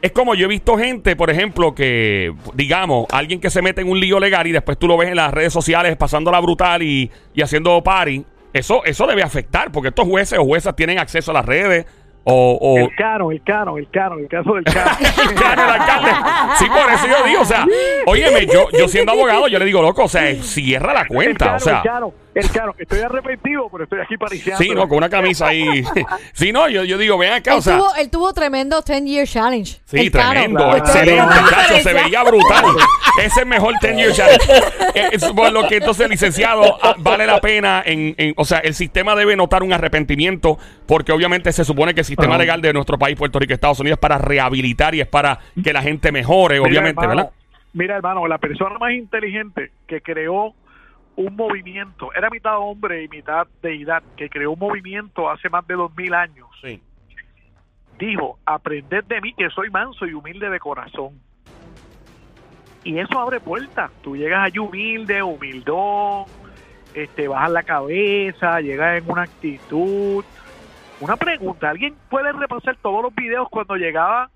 Es 0.07 0.13
como 0.13 0.35
yo 0.35 0.47
he 0.47 0.49
visto 0.49 0.77
gente, 0.77 1.17
por 1.17 1.31
ejemplo, 1.31 1.75
que, 1.75 2.35
digamos, 2.55 3.07
alguien 3.11 3.41
que 3.41 3.51
se 3.51 3.63
mete 3.63 3.83
en 3.83 3.89
un 3.89 4.01
lío 4.01 4.19
legal 4.19 4.47
y 4.47 4.53
después 4.53 4.79
tú 4.79 4.89
lo 4.89 4.97
ves 4.97 5.09
en 5.09 5.17
las 5.17 5.33
redes 5.33 5.53
sociales 5.53 5.97
pasándola 5.97 6.41
brutal 6.41 6.83
y, 6.83 7.11
y 7.35 7.43
haciendo 7.43 7.83
party. 7.83 8.25
Eso, 8.53 8.85
eso 8.85 9.07
debe 9.07 9.23
afectar, 9.23 9.71
porque 9.71 9.89
estos 9.89 10.07
jueces 10.07 10.39
o 10.39 10.45
juezas 10.45 10.75
tienen 10.75 10.99
acceso 10.99 11.31
a 11.31 11.35
las 11.35 11.45
redes 11.45 11.87
o... 12.29 12.59
o 12.61 12.79
El 12.79 12.95
cano, 12.97 13.31
el 13.31 13.43
cano, 13.43 13.79
el 13.79 13.89
cano, 13.91 14.17
el 14.19 14.29
caso 14.29 14.55
del 14.55 14.65
cano. 14.65 14.91
Claro, 15.37 15.63
el 15.65 15.71
alcalde. 15.81 16.11
Sí, 16.59 16.67
por 16.67 16.93
eso 16.93 17.07
yo 17.07 17.25
digo, 17.27 17.41
o 17.43 17.45
sea, 17.45 17.67
óyeme, 18.07 18.47
yo, 18.47 18.69
yo 18.77 18.89
siendo 18.89 19.13
abogado, 19.13 19.49
yo 19.49 19.59
le 19.59 19.65
digo, 19.65 19.81
loco, 19.83 20.05
o 20.05 20.09
sea, 20.09 20.35
cierra 20.43 20.93
la 20.93 21.03
el 21.03 21.09
cuenta, 21.09 21.45
cano, 21.47 21.57
o 21.57 21.61
sea. 21.61 21.77
el 21.79 21.83
cano, 21.83 22.15
el 22.35 22.51
cano. 22.51 22.75
Estoy 22.79 23.01
arrepentido, 23.01 23.69
pero 23.71 23.85
estoy 23.85 24.01
aquí 24.01 24.17
pariciando. 24.17 24.63
Sí, 24.63 24.71
no, 24.71 24.89
con 24.89 24.99
una 24.99 25.09
camisa 25.09 25.49
ahí. 25.49 25.85
Sí, 26.33 26.53
no, 26.53 26.69
yo, 26.69 26.85
yo 26.85 26.99
digo, 26.99 27.17
ven 27.17 27.33
acá, 27.33 27.53
Él, 27.53 27.59
o 27.59 27.63
sea. 27.63 27.77
tuvo, 27.79 27.95
él 27.95 28.11
tuvo 28.11 28.33
tremendo 28.33 28.81
10 28.83 29.05
year 29.05 29.27
challenge. 29.27 29.79
Sí, 29.85 29.99
El 29.99 30.11
tremendo, 30.11 30.59
claro. 30.59 30.77
excelente, 30.79 31.83
se 31.83 31.93
veía 31.93 32.23
brutal. 32.25 32.65
Ese 33.19 33.27
es 33.27 33.37
el 33.39 33.47
mejor 33.47 33.75
10 33.81 33.97
year 33.97 34.13
challenge. 34.13 34.45
Eh, 34.95 35.09
es 35.13 35.25
por 35.33 35.53
lo 35.53 35.67
que 35.69 35.77
entonces, 35.77 36.09
licenciado, 36.11 36.79
ah, 36.83 36.95
vale 36.99 37.27
la 37.27 37.41
pena, 37.41 37.83
en, 37.87 38.15
en- 38.19 38.35
o 38.37 38.45
sea, 38.45 38.59
el 38.59 38.75
sistema 38.75 39.15
debe 39.15 39.37
notar 39.37 39.63
un 39.63 39.73
arrepentimiento, 39.73 40.59
porque 40.87 41.13
obviamente 41.13 41.53
se 41.53 41.65
supone 41.65 41.95
que 41.95 42.01
el 42.01 42.07
sistema 42.17 42.39
legal 42.39 42.61
de 42.61 42.73
nuestro 42.73 42.99
país, 42.99 43.17
Puerto 43.17 43.39
Rico, 43.39 43.53
Estados 43.55 43.81
Unidos, 43.81 43.99
para 43.99 44.19
rehabilitar 44.19 44.95
y 44.95 45.01
es 45.01 45.09
para 45.09 45.39
que 45.63 45.73
la 45.73 45.83
gente 45.83 46.11
mejore, 46.13 46.57
Mira, 46.57 46.69
obviamente, 46.69 47.01
hermano, 47.03 47.23
¿verdad? 47.25 47.33
Mira, 47.73 47.97
hermano, 47.97 48.27
la 48.27 48.39
persona 48.39 48.79
más 48.79 48.93
inteligente 48.93 49.71
que 49.87 50.01
creó 50.01 50.55
un 51.17 51.37
movimiento, 51.37 52.13
era 52.15 52.29
mitad 52.31 52.59
hombre 52.59 53.05
y 53.05 53.09
mitad 53.09 53.47
deidad, 53.63 54.03
que 54.17 54.29
creó 54.29 54.53
un 54.53 54.59
movimiento 54.59 55.31
hace 55.31 55.49
más 55.49 55.67
de 55.67 55.75
dos 55.75 55.95
mil 55.97 56.13
años, 56.15 56.47
Sí. 56.63 56.81
dijo, 57.99 58.39
aprended 58.45 59.05
de 59.05 59.21
mí 59.21 59.33
que 59.35 59.49
soy 59.51 59.71
manso 59.71 60.07
y 60.07 60.13
humilde 60.13 60.51
de 60.51 60.59
corazón. 60.59 61.19
Y 62.85 62.99
eso 62.99 63.19
abre 63.19 63.41
puertas. 63.41 63.91
Tú 64.03 64.17
llegas 64.17 64.45
allí 64.45 64.59
humilde, 64.59 65.23
humildón, 65.23 66.27
este, 66.95 67.27
bajas 67.29 67.51
la 67.51 67.63
cabeza, 67.63 68.61
llegas 68.61 68.99
en 69.03 69.11
una 69.11 69.23
actitud. 69.23 70.25
Una 70.99 71.17
pregunta, 71.17 71.69
¿alguien 71.71 71.95
puede 72.09 72.33
repasar 72.33 72.77
todos 72.83 73.03
los 73.03 73.15
videos 73.15 73.49
cuando 73.51 73.77
llegaba 73.77 74.31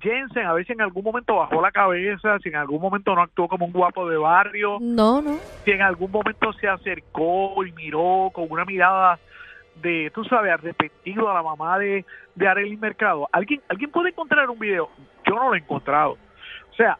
Jensen? 0.00 0.46
A 0.46 0.52
ver 0.52 0.66
si 0.66 0.72
en 0.72 0.82
algún 0.82 1.04
momento 1.04 1.36
bajó 1.36 1.60
la 1.62 1.72
cabeza, 1.72 2.38
si 2.40 2.50
en 2.50 2.56
algún 2.56 2.80
momento 2.82 3.14
no 3.14 3.22
actuó 3.22 3.48
como 3.48 3.64
un 3.66 3.72
guapo 3.72 4.08
de 4.08 4.18
barrio, 4.18 4.76
No, 4.80 5.22
no. 5.22 5.38
si 5.64 5.70
en 5.70 5.80
algún 5.82 6.10
momento 6.10 6.52
se 6.54 6.68
acercó 6.68 7.64
y 7.64 7.72
miró 7.72 8.30
con 8.34 8.46
una 8.50 8.64
mirada 8.66 9.18
de, 9.76 10.10
tú 10.14 10.22
sabes, 10.24 10.52
arrepentido 10.52 11.30
a 11.30 11.34
la 11.34 11.42
mamá 11.42 11.78
de, 11.78 12.04
de 12.34 12.46
Arely 12.48 12.76
Mercado. 12.76 13.26
¿Alguien, 13.32 13.62
¿Alguien 13.68 13.90
puede 13.90 14.10
encontrar 14.10 14.50
un 14.50 14.58
video? 14.58 14.90
Yo 15.26 15.34
no 15.34 15.48
lo 15.48 15.54
he 15.54 15.58
encontrado. 15.58 16.18
O 16.70 16.74
sea, 16.76 16.98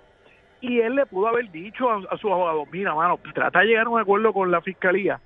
y 0.63 0.81
él 0.81 0.95
le 0.95 1.05
pudo 1.05 1.29
haber 1.29 1.51
dicho 1.51 1.91
a, 1.91 2.01
a 2.11 2.17
su 2.17 2.33
abogado, 2.33 2.65
mira, 2.73 2.95
mano, 2.95 3.19
trata 3.35 3.59
de 3.61 3.67
llegar 3.67 3.87
a 3.87 3.91
un 3.91 4.01
acuerdo 4.01 4.33
con 4.33 4.51
la 4.51 4.63
fiscalía, 4.63 5.21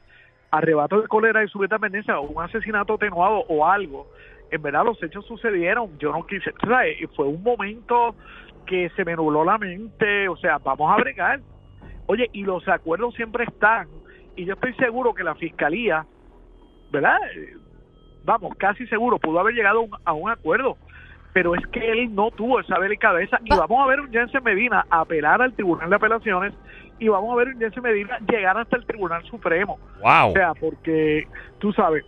arrebato 0.58 1.00
de 1.00 1.08
cólera 1.08 1.42
y 1.44 1.48
subida 1.48 1.78
pendencia 1.78 2.18
o 2.18 2.22
un 2.28 2.42
asesinato 2.42 2.94
atenuado 2.94 3.44
o 3.48 3.66
algo. 3.66 4.06
En 4.50 4.62
verdad 4.62 4.84
los 4.84 5.02
hechos 5.02 5.24
sucedieron, 5.26 5.98
yo 5.98 6.12
no 6.12 6.24
quise, 6.26 6.52
¿sabes? 6.66 7.00
Y 7.00 7.06
fue 7.08 7.26
un 7.26 7.42
momento 7.42 8.14
que 8.66 8.90
se 8.96 9.04
me 9.04 9.14
nubló 9.14 9.44
la 9.44 9.58
mente, 9.58 10.28
o 10.28 10.36
sea, 10.36 10.58
vamos 10.58 10.92
a 10.92 10.96
bregar. 10.96 11.40
Oye, 12.06 12.28
y 12.32 12.44
los 12.44 12.66
acuerdos 12.68 13.14
siempre 13.14 13.44
están, 13.44 13.88
y 14.36 14.44
yo 14.44 14.54
estoy 14.54 14.74
seguro 14.74 15.12
que 15.14 15.24
la 15.24 15.34
fiscalía, 15.34 16.06
¿verdad? 16.90 17.18
Eh, 17.34 17.54
Vamos, 18.24 18.54
casi 18.58 18.84
seguro, 18.88 19.20
pudo 19.20 19.38
haber 19.38 19.54
llegado 19.54 19.78
a 19.78 19.82
un- 19.82 19.96
a 20.04 20.12
un 20.12 20.28
acuerdo, 20.28 20.78
pero 21.32 21.54
es 21.54 21.64
que 21.68 21.92
él 21.92 22.12
no 22.12 22.32
tuvo 22.32 22.58
esa 22.58 22.76
delicadeza, 22.80 23.38
y 23.44 23.50
Va- 23.50 23.58
vamos 23.68 23.84
a 23.84 23.86
ver 23.88 24.00
un 24.00 24.10
Jensen 24.10 24.42
Medina 24.42 24.84
apelar 24.90 25.40
al 25.40 25.54
Tribunal 25.54 25.88
de 25.88 25.94
Apelaciones, 25.94 26.52
y 26.98 27.08
vamos 27.08 27.32
a 27.32 27.36
ver 27.36 27.48
un 27.48 27.58
Jensen 27.58 27.82
Medina 27.82 28.18
llegar 28.28 28.56
hasta 28.58 28.76
el 28.76 28.86
Tribunal 28.86 29.22
Supremo. 29.24 29.78
Wow. 30.02 30.30
O 30.30 30.32
sea, 30.32 30.52
porque 30.54 31.26
tú 31.58 31.72
sabes, 31.72 32.04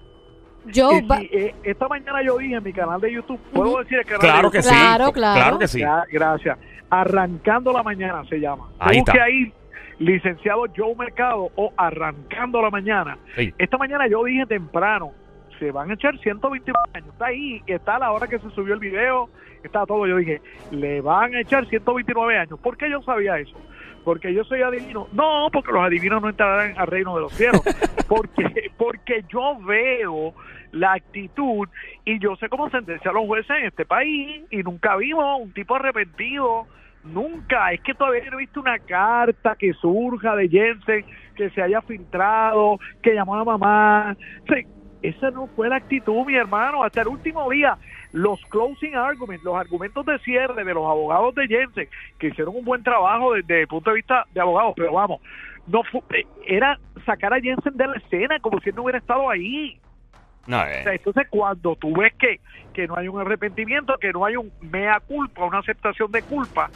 va- 1.11 1.18
si, 1.18 1.25
eh, 1.33 1.54
esta 1.64 1.88
mañana 1.88 2.23
yo 2.23 2.38
dije 2.38 2.54
en 2.57 2.62
mi 2.62 2.73
canal 2.73 3.00
de 3.00 3.12
YouTube, 3.12 3.40
¿puedo 3.52 3.78
decir 3.78 3.99
el 3.99 4.04
canal 4.04 4.21
Claro 4.21 4.50
de 4.50 4.59
que 4.59 4.62
sí. 4.62 4.68
Claro, 4.75 5.12
claro. 5.12 5.40
Claro 5.40 5.59
que 5.59 5.68
sí. 5.68 5.80
Ya, 5.80 6.04
gracias. 6.11 6.59
Arrancando 6.90 7.73
la 7.73 7.83
mañana 7.83 8.25
se 8.28 8.38
llama. 8.40 8.68
Ahí 8.78 8.99
Busque 8.99 9.12
está. 9.12 9.25
ahí, 9.25 9.52
licenciado 9.99 10.64
Joe 10.76 10.95
Mercado 10.97 11.50
o 11.54 11.73
Arrancando 11.76 12.62
la 12.62 12.71
mañana. 12.71 13.18
Sí. 13.37 13.52
Esta 13.59 13.76
mañana 13.78 14.07
yo 14.09 14.25
dije 14.25 14.47
temprano 14.47 15.12
se 15.59 15.71
van 15.73 15.90
a 15.90 15.95
echar 15.95 16.16
129 16.18 16.78
años. 16.95 17.09
Está 17.12 17.26
ahí, 17.26 17.62
está 17.66 17.97
a 17.97 17.99
la 17.99 18.12
hora 18.12 18.26
que 18.28 18.38
se 18.38 18.49
subió 18.50 18.75
el 18.75 18.80
video, 18.80 19.28
está 19.64 19.85
todo. 19.87 20.07
Yo 20.07 20.16
dije, 20.16 20.40
le 20.71 21.00
van 21.00 21.35
a 21.35 21.40
echar 21.40 21.66
129 21.66 22.38
años. 22.38 22.61
¿Por 22.61 22.76
qué 22.76 22.88
yo 22.88 23.02
sabía 23.02 23.38
eso? 23.38 23.57
Porque 24.05 24.33
yo 24.33 24.45
soy 24.45 24.62
adivino. 24.62 25.09
No, 25.12 25.49
porque 25.52 25.73
los 25.73 25.83
adivinos 25.83 26.23
no 26.23 26.28
entrarán 26.28 26.78
al 26.78 26.87
reino 26.87 27.14
de 27.14 27.21
los 27.23 27.33
cielos. 27.33 27.62
porque, 28.09 28.71
porque 28.76 29.25
yo 29.28 29.59
veo 29.61 30.35
la 30.73 30.95
actitud 30.95 31.69
y 32.05 32.19
yo 32.19 32.37
sé 32.37 32.49
cómo 32.49 32.71
sentenciar 32.71 33.14
a 33.14 33.19
los 33.19 33.26
jueces 33.26 33.57
en 33.59 33.67
este 33.67 33.85
país 33.85 34.43
y 34.50 34.59
nunca 34.59 34.97
vimos 34.97 35.40
un 35.40 35.52
tipo 35.52 35.76
arrepentido. 35.76 36.67
Nunca, 37.05 37.73
es 37.73 37.81
que 37.81 37.95
todavía 37.95 38.25
no 38.31 38.38
he 38.38 38.40
visto 38.40 38.61
una 38.61 38.78
carta 38.78 39.57
que 39.57 39.73
surja 39.75 40.35
de 40.37 40.49
Jensen, 40.49 41.07
que 41.37 41.49
se 41.50 41.62
haya 41.62 41.81
filtrado, 41.83 42.78
que 43.02 43.14
llamó 43.14 43.37
a 43.37 43.38
la 43.38 43.45
mamá. 43.45 44.17
Sí, 44.49 44.67
esa 45.02 45.31
no 45.31 45.47
fue 45.55 45.69
la 45.69 45.76
actitud, 45.76 46.26
mi 46.26 46.35
hermano. 46.35 46.83
Hasta 46.83 47.02
el 47.02 47.09
último 47.09 47.49
día, 47.50 47.78
los 48.12 48.41
closing 48.47 48.95
arguments, 48.95 49.45
los 49.45 49.57
argumentos 49.57 50.05
de 50.07 50.19
cierre 50.21 50.65
de 50.65 50.75
los 50.75 50.85
abogados 50.85 51.35
de 51.35 51.47
Jensen, 51.47 51.88
que 52.19 52.29
hicieron 52.29 52.57
un 52.57 52.65
buen 52.65 52.83
trabajo 52.83 53.35
desde 53.35 53.62
el 53.62 53.69
punto 53.69 53.91
de 53.91 53.97
vista 53.97 54.25
de 54.33 54.41
abogados, 54.41 54.75
pero 54.77 54.93
vamos, 54.93 55.21
no 55.67 55.83
fue, 55.85 56.00
eh, 56.15 56.27
era 56.47 56.79
sacar 57.05 57.35
a 57.35 57.41
Jensen 57.41 57.77
de 57.77 57.87
la 57.87 57.97
escena 57.97 58.38
como 58.41 58.61
si 58.61 58.71
él 58.71 58.77
no 58.77 58.83
hubiera 58.83 58.99
estado 58.99 59.29
ahí. 59.29 59.79
No, 60.47 60.62
O 60.62 60.65
sea, 60.65 60.95
entonces, 60.95 61.27
cuando 61.29 61.77
tú 61.77 61.93
ves 61.95 62.15
que, 62.15 62.41
que 62.73 62.87
no 62.87 62.97
hay 62.97 63.07
un 63.07 63.21
arrepentimiento, 63.21 63.99
que 63.99 64.12
no 64.12 64.25
hay 64.25 64.37
un 64.37 64.50
mea 64.62 64.99
culpa, 65.00 65.45
una 65.45 65.59
aceptación 65.59 66.11
de 66.11 66.23
culpa, 66.23 66.71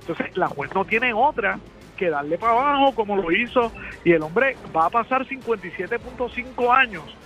entonces 0.00 0.36
la 0.36 0.48
juez 0.48 0.74
no 0.74 0.84
tiene 0.84 1.14
otra 1.14 1.58
que 1.96 2.10
darle 2.10 2.36
para 2.36 2.52
abajo 2.52 2.94
como 2.94 3.16
lo 3.16 3.32
hizo 3.32 3.72
y 4.04 4.12
el 4.12 4.22
hombre 4.22 4.56
va 4.76 4.86
a 4.86 4.90
pasar 4.90 5.26
57.5 5.26 6.76
años 6.76 7.16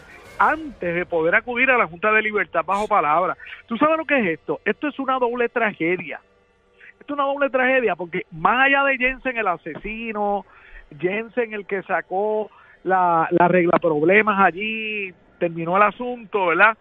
antes 0.40 0.94
de 0.94 1.04
poder 1.04 1.35
acudir 1.35 1.70
a 1.70 1.76
la 1.76 1.87
Junta 1.87 2.11
de 2.12 2.23
Libertad 2.23 2.64
bajo 2.64 2.88
palabra. 2.88 3.37
¿Tú 3.66 3.76
sabes 3.76 3.99
lo 3.99 4.06
que 4.06 4.18
es 4.18 4.38
esto? 4.40 4.59
Esto 4.64 4.88
es 4.88 4.99
una 4.99 5.18
doble 5.18 5.50
tragedia. 5.50 6.18
Esto 6.99 7.12
es 7.12 7.18
una 7.20 7.25
doble 7.25 7.50
tragedia 7.50 7.94
porque 7.94 8.23
más 8.32 8.66
allá 8.66 8.85
de 8.85 8.97
Jensen 8.97 9.37
el 9.37 9.47
asesino, 9.47 10.47
Jensen 10.99 11.52
el 11.52 11.66
que 11.66 11.82
sacó 11.82 12.50
la, 12.85 13.28
la 13.32 13.49
regla 13.49 13.78
problemas 13.78 14.40
allí, 14.40 15.12
terminó 15.38 15.76
el 15.76 15.82
asunto, 15.82 16.47
¿verdad? 16.47 16.78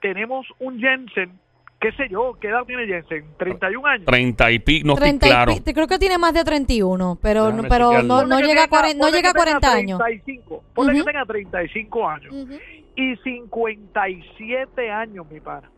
Tenemos 0.00 0.46
un 0.58 0.80
Jensen, 0.80 1.38
qué 1.80 1.92
sé 1.92 2.08
yo, 2.10 2.36
¿qué 2.40 2.48
edad 2.48 2.64
tiene 2.66 2.86
Jensen? 2.86 3.24
31 3.38 3.86
años. 3.88 4.04
30 4.06 4.50
y 4.50 4.58
pico, 4.58 4.86
no 4.86 4.92
estoy 4.94 5.08
30 5.08 5.26
y 5.26 5.30
claro. 5.30 5.52
pi- 5.64 5.72
creo 5.74 5.86
que 5.86 5.98
tiene 5.98 6.18
más 6.18 6.34
de 6.34 6.44
31, 6.44 7.18
pero, 7.22 7.44
Déjame 7.46 7.62
no, 7.62 7.68
pero 7.68 8.02
no, 8.02 8.24
no 8.26 8.40
llega 8.40 8.64
a 8.64 8.66
tenga- 8.66 8.68
40, 8.68 8.98
no 9.06 9.10
llega 9.10 9.30
a 9.30 9.32
que 9.32 9.38
tenga 9.38 9.58
40 9.60 9.72
años. 9.72 9.98
35, 9.98 10.64
ponle 10.74 10.92
Ujú. 10.92 11.04
que 11.04 11.12
tenga 11.12 11.24
35 11.26 12.08
años. 12.08 12.32
Ujú. 12.34 12.54
Y 12.96 13.16
57 13.16 14.90
años, 14.90 15.26
mi 15.30 15.40
pana. 15.40 15.70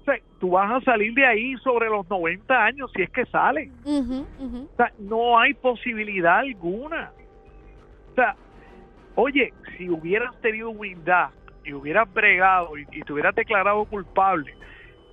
O 0.00 0.04
sea, 0.04 0.16
tú 0.40 0.50
vas 0.50 0.70
a 0.70 0.84
salir 0.84 1.14
de 1.14 1.24
ahí 1.24 1.54
sobre 1.62 1.88
los 1.88 2.08
90 2.10 2.64
años 2.64 2.90
si 2.94 3.02
es 3.02 3.10
que 3.10 3.24
sale. 3.26 3.70
Ujú, 3.84 4.26
ujú. 4.40 4.68
O 4.72 4.76
sea, 4.76 4.92
no 4.98 5.38
hay 5.38 5.54
posibilidad 5.54 6.38
alguna. 6.40 7.12
O 8.10 8.14
sea, 8.14 8.34
oye, 9.14 9.54
si 9.78 9.88
hubieras 9.88 10.34
tenido 10.40 10.70
humildad 10.70 11.28
y 11.64 11.72
hubieras 11.72 12.12
bregado 12.12 12.76
y, 12.76 12.82
y 12.92 13.02
te 13.02 13.12
hubieras 13.12 13.34
declarado 13.34 13.84
culpable 13.84 14.52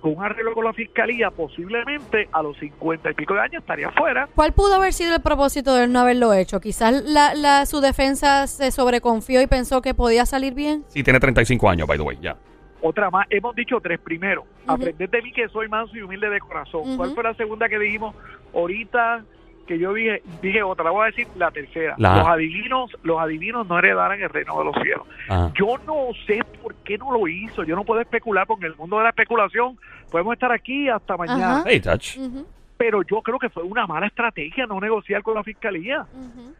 con 0.00 0.16
un 0.16 0.24
arreglo 0.24 0.54
con 0.54 0.64
la 0.64 0.72
fiscalía, 0.72 1.30
posiblemente 1.30 2.28
a 2.32 2.42
los 2.42 2.56
50 2.58 3.10
y 3.10 3.14
pico 3.14 3.34
de 3.34 3.40
años 3.40 3.62
estaría 3.62 3.90
fuera. 3.90 4.28
¿Cuál 4.34 4.52
pudo 4.52 4.74
haber 4.74 4.92
sido 4.92 5.14
el 5.14 5.22
propósito 5.22 5.74
de 5.74 5.84
él 5.84 5.92
no 5.92 6.00
haberlo 6.00 6.32
hecho? 6.32 6.60
Quizás 6.60 7.02
la, 7.04 7.34
la, 7.34 7.66
su 7.66 7.80
defensa 7.80 8.46
se 8.46 8.70
sobreconfió 8.70 9.40
y 9.42 9.46
pensó 9.46 9.82
que 9.82 9.94
podía 9.94 10.26
salir 10.26 10.54
bien. 10.54 10.84
Sí, 10.88 11.02
tiene 11.02 11.20
35 11.20 11.68
años, 11.68 11.86
by 11.86 11.98
the 11.98 12.04
way, 12.04 12.18
ya. 12.20 12.36
Otra 12.82 13.10
más, 13.10 13.26
hemos 13.30 13.54
dicho 13.54 13.78
tres 13.82 14.00
primero. 14.00 14.44
Aprender 14.66 15.10
de 15.10 15.22
mí 15.22 15.32
que 15.32 15.48
soy 15.48 15.68
manso 15.68 15.96
y 15.96 16.02
humilde 16.02 16.30
de 16.30 16.40
corazón. 16.40 16.96
¿Cuál 16.96 17.14
fue 17.14 17.22
la 17.22 17.34
segunda 17.34 17.68
que 17.68 17.78
dijimos? 17.78 18.14
Ahorita 18.54 19.22
que 19.70 19.78
yo 19.78 19.94
dije, 19.94 20.20
dije 20.42 20.64
otra, 20.64 20.84
la 20.84 20.90
voy 20.90 21.04
a 21.04 21.06
decir 21.06 21.28
la 21.36 21.52
tercera. 21.52 21.94
La- 21.96 22.16
Los 22.16 22.26
adivinos, 22.26 22.90
los 23.04 23.20
adivinos 23.20 23.68
no 23.68 23.78
heredarán 23.78 24.20
el 24.20 24.28
reino 24.28 24.58
de 24.58 24.64
los 24.64 24.74
cielos. 24.82 25.06
Ajá. 25.28 25.52
Yo 25.54 25.78
no 25.86 26.08
sé 26.26 26.40
por 26.60 26.74
qué 26.82 26.98
no 26.98 27.12
lo 27.12 27.28
hizo. 27.28 27.62
Yo 27.62 27.76
no 27.76 27.84
puedo 27.84 28.00
especular 28.00 28.48
porque 28.48 28.66
en 28.66 28.72
el 28.72 28.76
mundo 28.76 28.96
de 28.96 29.04
la 29.04 29.10
especulación 29.10 29.78
podemos 30.10 30.32
estar 30.32 30.50
aquí 30.50 30.88
hasta 30.88 31.16
mañana. 31.16 31.58
Ajá. 31.60 31.64
Hey, 31.68 31.78
touch. 31.78 32.16
Ujú, 32.18 32.44
Pero 32.80 33.02
yo 33.02 33.20
creo 33.20 33.38
que 33.38 33.50
fue 33.50 33.62
una 33.62 33.86
mala 33.86 34.06
estrategia 34.06 34.64
no 34.64 34.80
negociar 34.80 35.22
con 35.22 35.34
la 35.34 35.42
fiscalía. 35.44 36.06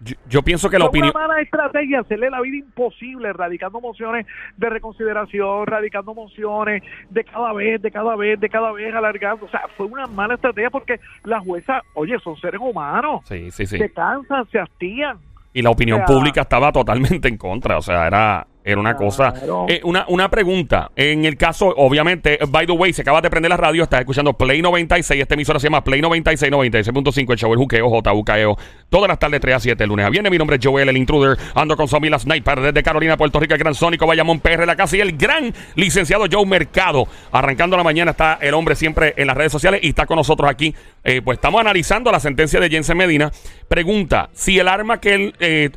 Yo, 0.01 0.15
yo 0.29 0.43
pienso 0.43 0.69
que 0.69 0.79
la 0.79 0.85
Fue 0.85 0.89
opinión... 0.91 1.13
una 1.15 1.27
mala 1.29 1.41
estrategia 1.41 2.01
hacerle 2.01 2.29
la 2.29 2.43
vida 2.43 2.59
imposible, 2.59 3.33
radicando 3.33 3.81
mociones 3.81 4.27
de 4.59 4.69
reconsideración, 4.69 5.67
radicando 5.67 6.13
mociones 6.15 6.83
de 7.09 7.25
cada 7.25 7.55
vez, 7.55 7.81
de 7.81 7.91
cada 7.91 8.17
vez, 8.17 8.39
de 8.39 8.51
cada 8.51 8.71
vez, 8.73 8.95
alargando. 8.95 9.47
O 9.47 9.49
sea, 9.49 9.63
fue 9.79 9.87
una 9.87 10.07
mala 10.09 10.35
estrategia 10.35 10.69
porque 10.69 11.01
las 11.25 11.43
juezas, 11.43 11.83
oye, 11.95 12.19
son 12.23 12.37
seres 12.37 12.61
humanos, 12.61 13.23
Sí, 13.25 13.51
sí, 13.51 13.65
sí. 13.65 13.79
se 13.79 13.91
cansan, 13.91 14.47
se 14.51 14.59
hastían. 14.59 15.17
Y 15.55 15.63
la 15.63 15.71
opinión 15.71 16.03
O 16.03 16.07
sea- 16.07 16.15
pública 16.17 16.41
estaba 16.43 16.71
totalmente 16.71 17.29
en 17.29 17.39
contra. 17.39 17.79
O 17.79 17.83
sea, 17.83 18.07
era, 18.07 18.47
era 18.65 18.79
una 18.79 18.95
cosa. 18.97 19.33
Claro. 19.33 19.67
Eh, 19.69 19.81
una, 19.85 20.05
una 20.09 20.29
pregunta. 20.29 20.91
En 20.95 21.25
el 21.25 21.37
caso, 21.37 21.73
obviamente, 21.77 22.39
by 22.49 22.67
the 22.67 22.73
way, 22.73 22.93
se 22.93 23.03
acaba 23.03 23.21
de 23.21 23.31
prender 23.31 23.51
la 23.51 23.57
radio, 23.57 23.83
estás 23.83 24.01
escuchando 24.01 24.35
Play 24.35 24.61
96. 24.63 25.21
Esta 25.21 25.35
emisora 25.35 25.59
se 25.59 25.67
llama 25.67 25.83
Play 25.83 26.01
96, 26.01 26.53
96.5, 26.53 27.33
el 27.33 27.39
show 27.39 27.53
El 27.53 27.59
Juqueo, 27.59 27.89
JUKEO. 27.89 28.59
Todas 28.89 29.09
las 29.09 29.19
tardes, 29.19 29.41
3 29.41 29.55
a 29.55 29.61
7, 29.61 29.85
el 29.85 29.89
lunes 29.89 30.07
a 30.07 30.11
viernes. 30.11 30.31
Mi 30.31 30.39
nombre 30.39 30.57
es 30.57 30.67
Joel, 30.67 30.89
el 30.89 30.97
intruder. 30.97 31.39
Ando 31.55 31.77
con 31.77 31.87
la 32.11 32.19
sniper 32.19 32.61
desde 32.61 32.83
Carolina, 32.83 33.17
Puerto 33.17 33.41
Rico, 33.41 33.55
el 33.55 33.61
gran 33.61 33.75
Sónico, 33.75 34.07
Bayamón, 34.07 34.41
PR, 34.41 34.67
la 34.67 34.77
casa 34.77 34.97
y 34.97 35.01
el 35.01 35.17
gran 35.17 35.53
licenciado 35.75 36.27
Joe 36.31 36.47
Mercado. 36.47 37.07
Arrancando 37.33 37.77
la 37.77 37.85
mañana 37.85 38.13
está 38.13 38.39
el 38.41 38.55
hombre 38.55 38.75
siempre 38.75 39.15
en 39.17 39.27
las 39.27 39.37
redes 39.37 39.53
sociales 39.53 39.81
y 39.83 39.91
está 39.91 40.07
con 40.07 40.17
nosotros 40.17 40.51
aquí. 40.51 40.75
Eh, 41.05 41.23
pues 41.23 41.39
estamos 41.39 41.61
analizando 41.61 42.13
la 42.13 42.21
sentencia 42.21 42.61
de 42.61 42.69
Jensen 42.69 42.97
Medina. 42.97 43.31
Pregunta: 43.69 44.31
si 44.33 44.59
el 44.59 44.69
arma 44.69 45.01
que 45.01 45.15
él 45.15 45.35
eh, 45.41 45.71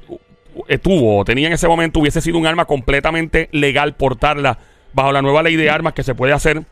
tuvo 0.81 1.19
o 1.19 1.25
tenía 1.25 1.47
en 1.47 1.53
ese 1.53 1.67
momento 1.67 1.99
hubiese 1.99 2.21
sido 2.21 2.37
un 2.37 2.45
arma 2.47 2.65
completamente 2.65 3.49
legal 3.51 3.95
portarla 3.95 4.57
bajo 4.93 5.11
la 5.11 5.21
nueva 5.21 5.43
ley 5.43 5.55
de 5.55 5.69
armas 5.69 5.93
que 5.93 6.03
se 6.03 6.13
puede 6.15 6.33
hacer 6.33 6.63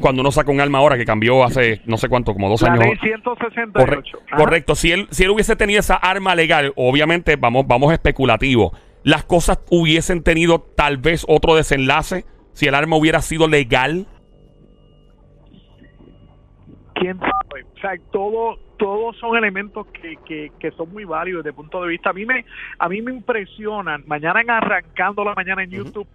cuando 0.00 0.22
uno 0.22 0.32
saca 0.32 0.50
un 0.50 0.60
arma 0.60 0.78
ahora 0.78 0.96
que 0.96 1.04
cambió 1.04 1.44
hace 1.44 1.80
no 1.86 1.96
sé 1.96 2.08
cuánto, 2.08 2.32
como 2.32 2.48
dos 2.48 2.62
La 2.62 2.72
años. 2.72 2.84
ley 2.84 2.98
168. 3.00 3.72
Correcto, 3.72 4.18
Ajá. 4.26 4.36
correcto. 4.36 4.74
Si 4.74 4.90
él, 4.90 5.06
si 5.10 5.22
él 5.24 5.30
hubiese 5.30 5.54
tenido 5.54 5.78
esa 5.80 5.94
arma 5.94 6.34
legal, 6.34 6.72
obviamente 6.76 7.36
vamos, 7.36 7.66
vamos 7.68 7.92
especulativo. 7.92 8.72
Las 9.04 9.22
cosas 9.24 9.60
hubiesen 9.70 10.22
tenido 10.22 10.60
tal 10.60 10.96
vez 10.96 11.24
otro 11.28 11.54
desenlace 11.54 12.24
si 12.54 12.66
el 12.66 12.74
arma 12.74 12.96
hubiera 12.96 13.20
sido 13.22 13.46
legal. 13.46 14.06
quién 16.94 17.18
sabe. 17.18 17.64
O 17.76 17.80
sea, 17.80 17.90
todo, 18.12 18.58
todos 18.84 19.16
son 19.16 19.34
elementos 19.34 19.86
que, 19.86 20.16
que, 20.26 20.52
que 20.60 20.70
son 20.72 20.92
muy 20.92 21.06
válidos 21.06 21.42
desde 21.42 21.50
el 21.50 21.56
punto 21.56 21.80
de 21.82 21.88
vista. 21.88 22.10
A 22.10 22.12
mí 22.12 22.26
me, 22.26 22.44
a 22.78 22.86
mí 22.86 23.00
me 23.00 23.12
impresionan. 23.14 24.04
Mañana 24.06 24.42
en 24.42 24.50
arrancando 24.50 25.24
la 25.24 25.34
mañana 25.34 25.62
en. 25.62 25.70
YouTube, 25.70 26.06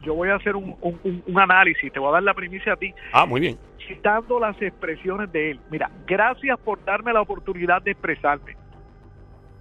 yo 0.00 0.14
voy 0.14 0.30
a 0.30 0.36
hacer 0.36 0.56
un, 0.56 0.74
un, 0.80 0.98
un- 1.04 1.22
un 1.26 1.38
análisis. 1.38 1.92
Te 1.92 1.98
voy 2.00 2.08
a 2.08 2.12
dar 2.12 2.22
la 2.22 2.32
primicia 2.32 2.72
a 2.72 2.76
ti, 2.76 2.94
Ah, 3.12 3.26
muy 3.26 3.42
bien. 3.42 3.58
citando 3.86 4.40
las 4.40 4.60
expresiones 4.62 5.30
de 5.32 5.50
él. 5.50 5.60
Mira, 5.70 5.90
gracias 6.06 6.58
por 6.60 6.82
darme 6.82 7.12
la 7.12 7.20
oportunidad 7.20 7.82
de 7.82 7.90
expresarme. 7.90 8.56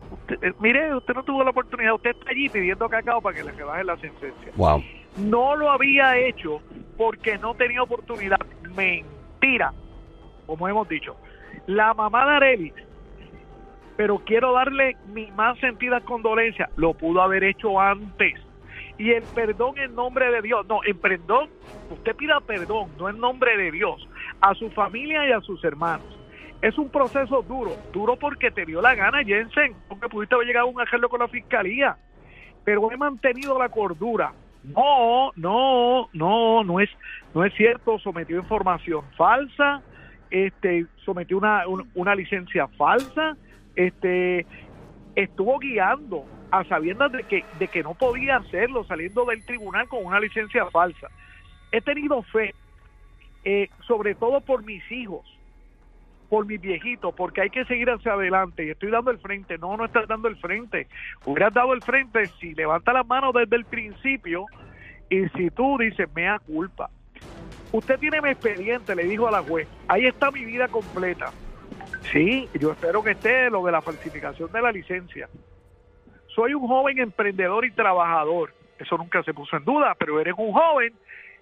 Usted- 0.10 0.42
eh, 0.42 0.54
mire, 0.62 0.96
usted 0.96 1.14
no 1.16 1.24
tuvo 1.24 1.44
la 1.44 1.50
oportunidad. 1.50 1.96
Usted 1.96 2.12
está 2.12 2.30
allí 2.32 2.48
pidiendo 2.48 2.88
cacao 2.88 3.20
para 3.22 3.36
que 3.36 3.44
le 3.44 3.52
rebaje 3.52 3.84
la 3.84 3.98
sentencia 3.98 4.52
Wow. 4.56 4.82
no 5.18 5.56
lo 5.58 5.70
había 5.70 6.18
hecho 6.18 6.62
porque 6.98 7.38
no 7.40 7.54
tenía 7.56 7.84
oportunidad. 7.84 8.40
Mentira, 8.74 9.74
como 10.46 10.66
hemos 10.70 10.88
dicho. 10.88 11.18
La 11.68 11.94
mamá 11.94 12.26
de 12.26 12.36
Arely, 12.38 12.74
pero 13.96 14.20
quiero 14.20 14.54
darle 14.54 14.98
mi 15.14 15.30
más 15.32 15.58
sentida 15.60 16.02
condolencia, 16.02 16.70
lo 16.76 16.94
pudo 16.94 17.22
haber 17.22 17.44
hecho 17.44 17.80
antes. 17.80 18.40
Y 18.98 19.12
el 19.12 19.24
perdón 19.36 19.78
en 19.78 19.94
nombre 19.94 20.32
de 20.32 20.42
Dios, 20.42 20.66
no, 20.68 20.80
en 20.84 20.98
perdón, 20.98 21.50
usted 21.92 22.16
pida 22.16 22.40
perdón, 22.40 22.90
no 22.98 23.10
en 23.10 23.20
nombre 23.20 23.56
de 23.56 23.72
Dios, 23.72 24.08
a 24.42 24.56
su 24.56 24.72
familia 24.72 25.28
y 25.28 25.32
a 25.32 25.42
sus 25.42 25.64
hermanos. 25.64 26.18
Es 26.62 26.78
un 26.80 26.90
proceso 26.90 27.44
duro, 27.44 27.72
duro 27.94 28.16
porque 28.16 28.50
te 28.50 28.66
dio 28.66 28.82
la 28.82 28.96
gana, 28.96 29.24
Jensen, 29.24 29.76
porque 29.88 30.10
pudiste 30.10 30.34
haber 30.34 30.48
llegado 30.48 30.68
a 30.68 30.72
un 30.72 30.82
arreglo 30.82 31.10
con 31.10 31.20
la 31.20 31.28
fiscalía 31.28 31.96
pero 32.68 32.92
he 32.92 32.98
mantenido 32.98 33.58
la 33.58 33.70
cordura. 33.70 34.34
No, 34.62 35.32
no, 35.38 36.10
no, 36.12 36.66
no 36.66 36.82
es, 36.82 36.90
no 37.34 37.46
es 37.46 37.54
cierto. 37.54 37.98
Sometió 38.00 38.36
información 38.36 39.06
falsa, 39.16 39.82
este, 40.32 40.88
sometió 41.06 41.38
una, 41.38 41.68
un- 41.68 41.90
una 41.96 42.16
licencia 42.16 42.68
falsa, 42.70 43.38
este, 43.76 44.46
estuvo 45.16 45.60
guiando 45.60 46.26
a 46.52 46.64
sabiendas 46.66 47.12
de 47.12 47.24
que, 47.26 47.46
de 47.60 47.68
que 47.68 47.84
no 47.84 47.96
podía 47.96 48.38
hacerlo 48.38 48.84
saliendo 48.86 49.26
del 49.26 49.46
tribunal 49.46 49.88
con 49.88 50.06
una 50.06 50.20
licencia 50.20 50.66
falsa. 50.72 51.08
He 51.72 51.82
tenido 51.82 52.24
fe, 52.24 52.56
eh, 53.44 53.70
sobre 53.88 54.16
todo 54.16 54.42
por 54.42 54.64
mis 54.64 54.90
hijos, 54.92 55.26
por 56.30 56.46
mis 56.46 56.60
viejitos, 56.62 57.14
porque 57.16 57.42
hay 57.42 57.50
que 57.50 57.66
seguir 57.66 57.90
hacia 57.90 58.14
adelante. 58.14 58.66
Y 58.66 58.70
estoy 58.72 58.92
dando 58.92 59.12
el 59.12 59.20
frente. 59.20 59.58
No, 59.58 59.78
no 59.78 59.86
estás 59.86 60.08
dando 60.08 60.28
el 60.28 60.38
frente. 60.38 60.88
Hubieras 61.26 61.54
dado 61.54 61.74
el 61.74 61.82
frente 61.82 62.26
si 62.40 62.54
levanta 62.54 62.94
las 62.94 63.08
manos 63.08 63.34
desde 63.34 63.56
el 63.56 63.66
principio 63.66 64.46
Y 65.10 65.28
si 65.30 65.50
tú 65.52 65.78
dices, 65.78 66.10
mea 66.16 66.40
culpa, 66.40 66.90
usted 67.72 68.00
tiene 68.00 68.22
mi 68.22 68.30
expediente, 68.30 68.96
le 68.96 69.04
dijo 69.04 69.28
a 69.28 69.32
la 69.32 69.42
juez, 69.42 69.68
ahí 69.88 70.06
está 70.06 70.32
mi 70.32 70.46
vida 70.46 70.68
completa. 70.68 71.34
Sí, 72.12 72.50
yo 72.54 72.72
espero 72.72 73.04
que 73.04 73.12
esté 73.12 73.50
lo 73.50 73.64
de 73.66 73.72
la 73.72 73.82
falsificación 73.82 74.52
de 74.52 74.62
la 74.62 74.72
licencia. 74.72 75.30
Soy 76.28 76.54
un 76.54 76.68
joven 76.68 77.00
emprendedor 77.00 77.66
y 77.66 77.72
trabajador. 77.72 78.54
Eso 78.78 78.98
nunca 78.98 79.24
se 79.24 79.34
puso 79.34 79.58
en 79.58 79.66
duda, 79.66 79.96
pero 79.98 80.20
eres 80.20 80.36
un 80.38 80.54
joven 80.54 80.94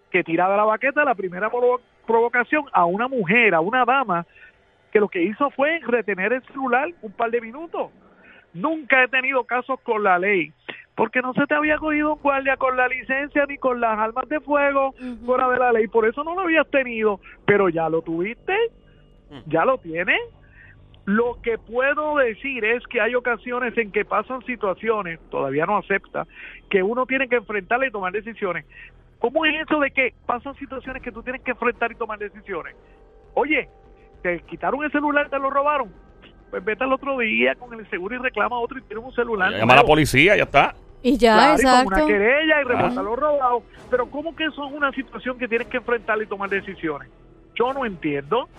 que 0.10 0.24
tira 0.24 0.50
de 0.50 0.58
la 0.58 0.64
baqueta 0.64 1.04
la 1.04 1.16
primera 1.16 1.52
provo- 1.52 1.82
provocación 2.08 2.66
a 2.72 2.86
una 2.86 3.08
mujer, 3.08 3.54
a 3.54 3.60
una 3.60 3.84
dama, 3.84 4.26
que 4.92 5.00
lo 5.00 5.10
que 5.10 5.22
hizo 5.22 5.50
fue 5.52 5.80
retener 5.86 6.32
el 6.32 6.44
celular 6.46 6.90
un 7.02 7.12
par 7.12 7.30
de 7.30 7.42
minutos. 7.42 7.92
Nunca 8.54 9.04
he 9.04 9.08
tenido 9.10 9.44
casos 9.44 9.80
con 9.82 10.04
la 10.04 10.18
ley, 10.18 10.54
porque 10.96 11.22
no 11.22 11.34
se 11.34 11.46
te 11.46 11.54
había 11.54 11.78
cogido 11.78 12.14
un 12.14 12.22
guardia 12.22 12.56
con 12.58 12.78
la 12.78 12.88
licencia 12.88 13.46
ni 13.46 13.58
con 13.58 13.82
las 13.82 13.98
armas 13.98 14.28
de 14.30 14.40
fuego 14.40 14.94
fuera 15.26 15.50
de 15.50 15.60
la 15.60 15.74
ley, 15.74 15.88
por 15.88 16.08
eso 16.08 16.24
no 16.24 16.36
lo 16.36 16.42
habías 16.42 16.70
tenido, 16.70 17.20
pero 17.46 17.70
ya 17.70 17.90
lo 17.90 18.02
tuviste, 18.02 18.56
ya 19.48 19.66
lo 19.66 19.78
tienes. 19.78 20.20
Lo 21.06 21.38
que 21.44 21.60
puedo 21.60 22.18
decir 22.18 22.66
es 22.66 22.84
que 22.88 23.00
hay 23.00 23.14
ocasiones 23.14 23.78
en 23.78 23.92
que 23.92 24.06
pasan 24.06 24.44
situaciones, 24.46 25.20
todavía 25.30 25.68
no 25.68 25.78
acepta, 25.78 26.26
que 26.70 26.82
uno 26.82 27.06
tiene 27.06 27.28
que 27.28 27.36
enfrentarla 27.36 27.88
y 27.88 27.92
tomar 27.92 28.12
decisiones. 28.12 28.66
¿Cómo 29.20 29.46
es 29.46 29.54
eso 29.62 29.80
de 29.80 29.92
que 29.92 30.14
pasan 30.26 30.56
situaciones 30.56 31.04
que 31.04 31.12
tú 31.12 31.22
tienes 31.22 31.44
que 31.44 31.52
enfrentar 31.52 31.92
y 31.92 31.96
tomar 31.96 32.18
decisiones? 32.18 32.76
Oye, 33.36 33.70
te 34.24 34.40
quitaron 34.42 34.84
el 34.84 34.92
celular, 34.92 35.30
te 35.30 35.38
lo 35.38 35.52
robaron. 35.52 35.92
Pues 36.50 36.64
vete 36.64 36.84
al 36.84 36.94
otro 36.94 37.18
día 37.20 37.54
con 37.56 37.78
el 37.80 37.88
seguro 37.90 38.16
y 38.16 38.20
reclama 38.20 38.58
otro 38.58 38.80
y 38.80 38.82
tienes 38.82 39.06
un 39.06 39.14
celular. 39.14 39.52
Llama 39.52 39.74
a 39.74 39.78
la 39.78 39.84
policía, 39.84 40.36
ya 40.36 40.44
está. 40.44 40.74
Y 41.06 41.18
ya, 41.18 41.34
Claro, 41.36 41.54
y 41.54 41.56
con 41.58 41.66
exacto. 41.72 41.96
una 41.96 42.06
querella 42.08 42.62
y 42.62 42.64
reportar 42.64 43.04
lo 43.04 43.16
robado. 43.16 43.64
Pero 43.92 44.10
¿cómo 44.10 44.36
que 44.36 44.46
eso 44.46 44.66
es 44.68 44.74
una 44.74 44.92
situación 44.92 45.38
que 45.38 45.48
tienes 45.48 45.68
que 45.68 45.78
enfrentar 45.78 46.20
y 46.20 46.26
tomar 46.26 46.50
decisiones? 46.50 47.10
Yo 47.54 47.72
no 47.74 47.86
entiendo. 47.86 48.50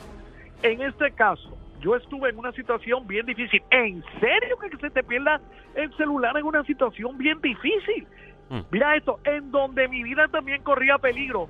En 0.63 0.81
este 0.81 1.11
caso, 1.11 1.57
yo 1.81 1.97
estuve 1.97 2.31
en 2.31 2.39
una 2.39 2.53
situación 2.53 3.05
bien 3.07 3.27
difícil. 3.27 3.61
¿En 3.73 4.05
serio 4.21 4.57
que 4.61 4.77
se 4.77 4.91
te 4.91 5.03
pierda 5.03 5.41
el 5.75 5.93
celular 5.97 6.37
en 6.37 6.45
una 6.45 6.63
situación 6.63 7.19
bien 7.19 7.41
difícil? 7.41 8.07
Hmm. 8.49 8.61
Mira 8.71 8.95
esto, 8.97 9.19
en 9.25 9.51
donde 9.51 9.89
mi 9.89 10.05
vida 10.05 10.29
también 10.29 10.63
corría 10.63 10.99
peligro. 10.99 11.49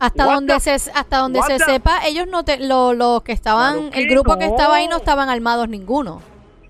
Hasta 0.00 0.26
What 0.26 0.34
donde 0.34 0.54
the- 0.54 0.60
se 0.78 0.90
hasta 0.90 1.18
donde 1.18 1.38
what 1.38 1.46
se 1.46 1.58
the- 1.58 1.64
sepa, 1.64 2.00
ellos 2.04 2.26
no 2.28 2.44
te, 2.44 2.58
lo- 2.66 2.94
los 2.94 3.22
que 3.22 3.30
estaban, 3.32 3.74
Claro 3.74 3.90
que 3.90 4.02
el 4.02 4.08
grupo 4.08 4.36
que 4.38 4.46
no. 4.46 4.50
estaba 4.56 4.74
ahí 4.76 4.88
no 4.88 4.96
estaban 4.96 5.28
armados 5.28 5.68
ninguno. 5.68 6.20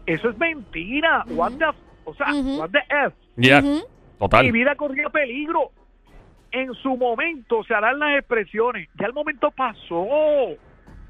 Eso 0.07 0.29
es 0.31 0.37
mentira. 0.39 1.25
What 1.29 1.53
the, 1.59 1.67
o 2.09 2.15
sea, 2.15 2.33
what 2.33 2.71
the 2.71 2.83
F. 2.89 3.85
Total. 4.19 4.45
Mi 4.45 4.53
vida 4.53 4.75
corría 4.75 5.09
peligro. 5.11 5.71
En 6.51 6.73
su 6.75 6.97
momento 6.97 7.63
se 7.65 7.75
harán 7.75 7.99
las 7.99 8.19
expresiones. 8.19 8.89
Ya 8.99 9.07
el 9.07 9.13
momento 9.13 9.51
pasó. 9.51 10.07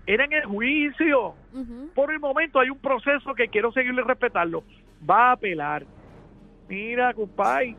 Era 0.06 0.24
en 0.24 0.32
el 0.32 0.44
juicio. 0.44 1.34
Por 1.94 2.12
el 2.12 2.18
momento 2.18 2.60
hay 2.60 2.70
un 2.70 2.78
proceso 2.78 3.34
que 3.34 3.48
quiero 3.48 3.72
seguirle 3.72 4.02
respetarlo. 4.02 4.64
Va 5.08 5.28
a 5.28 5.32
apelar. 5.32 5.84
Mira, 6.68 7.14
compadre, 7.14 7.76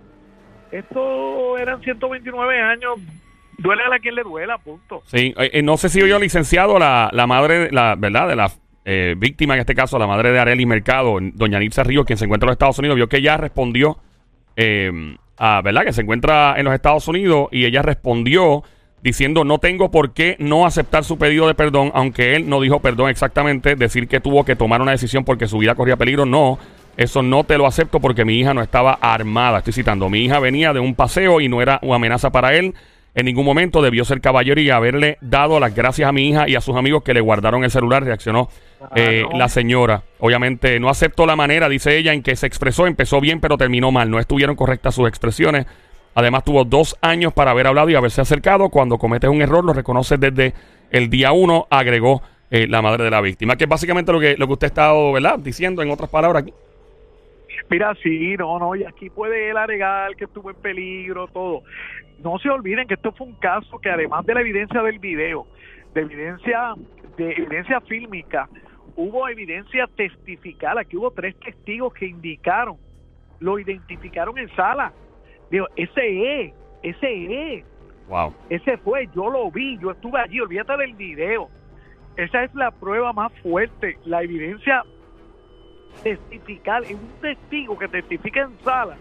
esto 0.71 1.57
eran 1.57 1.81
129 1.81 2.61
años. 2.61 2.99
Duele 3.57 3.83
a 3.83 3.99
quien 3.99 4.15
le 4.15 4.23
duela, 4.23 4.57
punto. 4.57 5.03
Sí, 5.05 5.33
eh, 5.37 5.49
eh, 5.53 5.61
no 5.61 5.75
sé 5.75 5.89
si 5.89 5.99
yo 6.07 6.17
licenciado 6.17 6.79
la, 6.79 7.09
la 7.11 7.27
madre, 7.27 7.69
la 7.71 7.95
verdad, 7.97 8.29
de 8.29 8.35
la 8.37 8.49
eh, 8.85 9.15
víctima 9.17 9.53
en 9.55 9.61
este 9.61 9.75
caso, 9.75 9.99
la 9.99 10.07
madre 10.07 10.31
de 10.31 10.39
Arely 10.39 10.65
Mercado, 10.65 11.17
doña 11.33 11.59
Nitza 11.59 11.83
Ríos, 11.83 12.05
quien 12.05 12.17
se 12.17 12.25
encuentra 12.25 12.45
en 12.45 12.49
los 12.49 12.55
Estados 12.55 12.79
Unidos, 12.79 12.95
vio 12.95 13.09
que 13.09 13.17
ella 13.17 13.37
respondió, 13.37 13.99
eh, 14.55 14.91
a, 15.37 15.61
¿verdad? 15.61 15.83
Que 15.83 15.93
se 15.93 16.01
encuentra 16.01 16.55
en 16.57 16.65
los 16.65 16.73
Estados 16.73 17.07
Unidos 17.07 17.47
y 17.51 17.65
ella 17.65 17.81
respondió 17.81 18.63
diciendo 19.01 19.45
no 19.45 19.59
tengo 19.59 19.91
por 19.91 20.13
qué 20.13 20.35
no 20.39 20.65
aceptar 20.65 21.03
su 21.03 21.17
pedido 21.17 21.47
de 21.47 21.55
perdón, 21.55 21.91
aunque 21.93 22.35
él 22.35 22.49
no 22.49 22.59
dijo 22.59 22.81
perdón 22.81 23.09
exactamente, 23.09 23.75
decir 23.75 24.07
que 24.07 24.19
tuvo 24.19 24.43
que 24.43 24.55
tomar 24.55 24.81
una 24.81 24.91
decisión 24.91 25.23
porque 25.23 25.47
su 25.47 25.57
vida 25.57 25.75
corría 25.75 25.97
peligro, 25.97 26.25
no. 26.25 26.59
Eso 26.97 27.23
no 27.23 27.45
te 27.45 27.57
lo 27.57 27.65
acepto 27.65 28.01
porque 28.01 28.25
mi 28.25 28.37
hija 28.37 28.53
no 28.53 28.61
estaba 28.61 28.91
armada. 28.91 29.59
Estoy 29.59 29.71
citando, 29.71 30.09
mi 30.09 30.19
hija 30.19 30.39
venía 30.39 30.73
de 30.73 30.81
un 30.81 30.95
paseo 30.95 31.39
y 31.39 31.47
no 31.47 31.61
era 31.61 31.79
una 31.81 31.95
amenaza 31.95 32.29
para 32.29 32.55
él. 32.55 32.75
En 33.19 33.25
ningún 33.25 33.43
momento 33.43 33.81
debió 33.81 34.05
ser 34.05 34.21
caballero 34.21 34.61
y 34.61 34.69
haberle 34.69 35.17
dado 35.19 35.59
las 35.59 35.75
gracias 35.75 36.07
a 36.07 36.13
mi 36.13 36.29
hija 36.29 36.47
y 36.47 36.55
a 36.55 36.61
sus 36.61 36.77
amigos 36.77 37.03
que 37.03 37.13
le 37.13 37.19
guardaron 37.19 37.65
el 37.65 37.69
celular, 37.69 38.01
reaccionó 38.01 38.47
eh, 38.95 39.23
Claro. 39.25 39.37
la 39.37 39.49
señora. 39.49 40.03
Obviamente 40.19 40.79
no 40.79 40.87
acepto 40.87 41.25
la 41.25 41.35
manera, 41.35 41.67
dice 41.67 41.97
ella, 41.97 42.13
en 42.13 42.23
que 42.23 42.37
se 42.37 42.47
expresó. 42.47 42.87
Empezó 42.87 43.19
bien, 43.19 43.41
pero 43.41 43.57
terminó 43.57 43.91
mal. 43.91 44.09
No 44.09 44.19
estuvieron 44.19 44.55
correctas 44.55 44.95
sus 44.95 45.09
expresiones. 45.09 45.65
Además 46.15 46.45
tuvo 46.45 46.63
dos 46.63 46.95
años 47.01 47.33
para 47.33 47.51
haber 47.51 47.67
hablado 47.67 47.89
y 47.89 47.95
haberse 47.95 48.21
acercado. 48.21 48.69
Cuando 48.69 48.97
cometes 48.97 49.29
un 49.29 49.41
error, 49.41 49.65
lo 49.65 49.73
reconoces 49.73 50.17
desde 50.17 50.53
el 50.89 51.09
día 51.09 51.33
uno, 51.33 51.67
agregó 51.69 52.21
eh, 52.49 52.67
la 52.69 52.81
madre 52.81 53.03
de 53.03 53.11
la 53.11 53.19
víctima. 53.19 53.57
Que 53.57 53.65
es 53.65 53.69
básicamente 53.69 54.13
lo 54.13 54.21
que, 54.21 54.37
lo 54.37 54.47
que 54.47 54.53
usted 54.53 54.67
ha 54.67 54.69
estado 54.69 55.11
¿verdad? 55.11 55.39
diciendo, 55.39 55.81
en 55.81 55.91
otras 55.91 56.09
palabras, 56.09 56.43
aquí. 56.43 56.53
Mira, 57.69 57.93
sí, 58.01 58.35
no, 58.37 58.57
no, 58.57 58.75
y 58.75 58.83
aquí 58.83 59.09
puede 59.09 59.49
él 59.49 59.57
alegar 59.57 60.15
que 60.15 60.23
estuvo 60.23 60.49
en 60.49 60.55
peligro, 60.55 61.27
todo. 61.27 61.63
No 62.23 62.37
se 62.39 62.49
olviden 62.49 62.87
que 62.87 62.95
esto 62.95 63.11
fue 63.13 63.27
un 63.27 63.35
caso 63.35 63.79
que 63.79 63.89
además 63.89 64.25
de 64.25 64.33
la 64.33 64.41
evidencia 64.41 64.81
del 64.81 64.99
video, 64.99 65.47
de 65.93 66.01
evidencia, 66.01 66.73
de 67.17 67.31
evidencia 67.31 67.79
fílmica, 67.81 68.49
hubo 68.95 69.27
evidencia 69.29 69.87
testifical. 69.95 70.77
Aquí 70.77 70.97
hubo 70.97 71.11
tres 71.11 71.39
testigos 71.39 71.93
que 71.93 72.07
indicaron, 72.07 72.77
lo 73.39 73.57
identificaron 73.57 74.37
en 74.37 74.53
sala. 74.55 74.91
Digo, 75.49 75.67
ese 75.75 76.41
es, 76.45 76.53
ese 76.83 77.55
es, 77.57 77.65
Wow. 78.07 78.33
ese 78.49 78.77
fue, 78.77 79.07
yo 79.15 79.29
lo 79.29 79.51
vi, 79.51 79.77
yo 79.77 79.91
estuve 79.91 80.19
allí, 80.19 80.39
olvídate 80.39 80.75
del 80.77 80.95
video. 80.95 81.47
Esa 82.17 82.43
es 82.43 82.53
la 82.55 82.71
prueba 82.71 83.13
más 83.13 83.31
fuerte, 83.41 83.97
la 84.03 84.23
evidencia 84.23 84.83
testificar, 86.03 86.83
es 86.83 86.93
un 86.93 87.21
testigo 87.21 87.77
que 87.77 87.87
testifica 87.87 88.41
en 88.41 88.57
sala. 88.63 88.97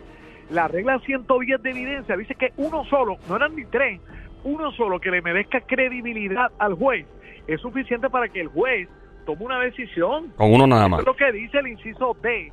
La 0.50 0.66
regla 0.68 0.98
110 1.00 1.62
de 1.62 1.70
evidencia 1.70 2.16
dice 2.16 2.34
que 2.34 2.52
uno 2.56 2.84
solo, 2.86 3.16
no 3.28 3.36
eran 3.36 3.54
ni 3.54 3.64
tres, 3.66 4.00
uno 4.44 4.72
solo 4.72 4.98
que 5.00 5.10
le 5.10 5.20
merezca 5.20 5.60
credibilidad 5.60 6.50
al 6.58 6.74
juez 6.74 7.06
es 7.46 7.60
suficiente 7.60 8.08
para 8.08 8.28
que 8.28 8.40
el 8.40 8.48
juez 8.48 8.88
tome 9.26 9.44
una 9.44 9.60
decisión. 9.60 10.32
Con 10.36 10.52
uno 10.52 10.66
nada 10.66 10.82
Eso 10.82 10.88
más. 10.90 11.00
es 11.00 11.06
lo 11.06 11.16
que 11.16 11.32
dice 11.32 11.58
el 11.58 11.68
inciso 11.68 12.16
B 12.22 12.50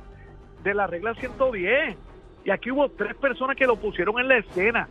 de 0.62 0.74
la 0.74 0.86
regla 0.86 1.14
110. 1.14 1.96
Y 2.44 2.50
aquí 2.50 2.70
hubo 2.70 2.88
tres 2.90 3.14
personas 3.16 3.56
que 3.56 3.66
lo 3.66 3.76
pusieron 3.76 4.18
en 4.20 4.28
la 4.28 4.38
escena, 4.38 4.88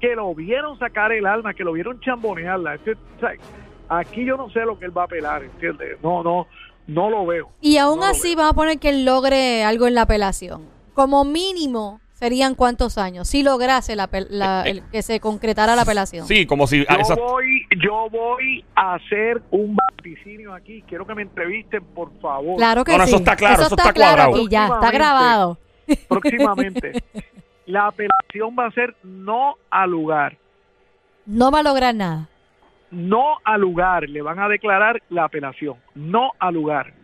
que 0.00 0.14
lo 0.14 0.34
vieron 0.34 0.78
sacar 0.78 1.12
el 1.12 1.26
alma, 1.26 1.54
que 1.54 1.64
lo 1.64 1.72
vieron 1.72 2.00
chambonearla. 2.00 2.76
Este- 2.76 2.92
o 2.92 3.20
sea, 3.20 3.32
aquí 3.88 4.24
yo 4.24 4.36
no 4.36 4.48
sé 4.50 4.60
lo 4.60 4.78
que 4.78 4.84
él 4.86 4.96
va 4.96 5.02
a 5.02 5.04
apelar, 5.06 5.42
¿entiendes? 5.44 5.98
No, 6.02 6.22
no, 6.22 6.46
no 6.86 7.10
lo 7.10 7.26
veo. 7.26 7.50
Y 7.60 7.78
aún 7.78 8.00
No 8.00 8.06
así 8.06 8.34
vamos 8.34 8.52
a 8.52 8.56
poner 8.56 8.78
que 8.78 8.90
él 8.90 9.04
logre 9.04 9.64
algo 9.64 9.86
en 9.86 9.94
la 9.94 10.02
apelación. 10.02 10.66
Como 10.94 11.24
mínimo 11.24 12.00
serían 12.18 12.56
cuántos 12.56 12.98
años 12.98 13.28
si 13.28 13.44
lograse 13.44 13.94
la, 13.94 14.10
apel- 14.10 14.26
la- 14.28 14.62
el- 14.62 14.82
que 14.90 15.02
se 15.02 15.20
concretara 15.20 15.76
la 15.76 15.82
apelación. 15.82 16.26
Sí, 16.26 16.46
como 16.46 16.66
si... 16.66 16.84
ah, 16.88 16.96
Yo 16.96 17.00
esa- 17.02 17.14
voy, 17.14 17.66
yo 17.80 18.08
voy 18.10 18.64
a 18.74 18.94
hacer 18.94 19.40
un 19.52 19.76
vaticinio 19.76 20.52
aquí. 20.52 20.82
Quiero 20.88 21.06
que 21.06 21.14
me 21.14 21.22
entrevisten, 21.22 21.84
por 21.94 22.10
favor. 22.20 22.56
Claro 22.56 22.82
que 22.82 22.92
No, 22.92 22.98
no, 22.98 23.04
sí. 23.04 23.10
eso 23.10 23.18
está 23.18 23.36
claro, 23.36 23.62
eso 23.62 23.74
está 23.76 23.92
claro 23.92 24.16
cuadrado. 24.16 24.36
aquí 24.36 24.48
ya, 24.50 24.64
está 24.66 24.90
grabado. 24.90 25.58
Próximamente. 26.08 27.02
la 27.66 27.86
apelación 27.86 28.56
va 28.58 28.66
a 28.66 28.70
ser 28.72 28.96
no 29.04 29.54
al 29.70 29.90
lugar. 29.90 30.36
No 31.24 31.50
va 31.52 31.60
a 31.60 31.62
lograr 31.62 31.94
nada. 31.94 32.28
No 32.90 33.36
al 33.44 33.60
lugar. 33.60 34.08
Le 34.08 34.22
van 34.22 34.38
a 34.40 34.48
declarar 34.48 35.02
la 35.10 35.24
apelación. 35.24 35.76
No 35.94 36.32
al 36.40 36.54
lugar. 36.54 36.94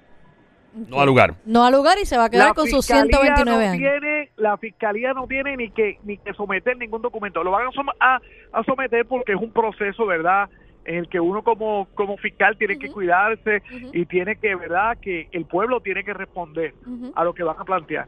No 0.89 1.01
al 1.01 1.07
lugar. 1.07 1.35
No 1.47 1.65
al 1.65 1.73
lugar 1.73 1.99
y 2.03 2.05
se 2.07 2.17
va 2.17 2.25
a 2.25 2.31
quedar 2.31 2.55
con 2.55 2.67
sus 2.67 2.87
fiscalía 2.87 3.05
129 3.19 3.45
no 3.65 3.71
años. 3.73 3.79
Tiene, 4.01 4.31
la 4.37 4.57
fiscalía 4.57 5.13
no 5.13 5.27
tiene 5.27 5.57
ni 5.57 5.71
que 5.71 5.99
ni 6.05 6.19
que 6.19 6.33
someter 6.35 6.77
ningún 6.77 7.03
documento. 7.03 7.43
Lo 7.45 7.51
van 7.51 7.67
a, 8.01 8.21
a- 8.53 8.65
someter 8.65 9.07
porque 9.07 9.33
es 9.33 9.41
un 9.41 9.51
proceso, 9.53 10.07
¿verdad? 10.07 10.49
En 10.85 10.97
el 10.97 11.09
que 11.09 11.19
uno 11.21 11.43
como, 11.43 11.87
como 11.95 12.17
fiscal 12.19 12.57
tiene 12.59 12.79
que 12.79 12.91
cuidarse 12.91 13.63
y 13.93 14.05
tiene 14.07 14.37
que, 14.37 14.55
¿verdad? 14.55 14.99
Que 15.01 15.29
el 15.33 15.47
pueblo 15.47 15.81
tiene 15.81 16.05
que 16.05 16.13
responder 16.13 16.75
a 17.15 17.25
lo 17.25 17.33
que 17.33 17.43
van 17.43 17.57
a 17.59 17.65
plantear. 17.65 18.07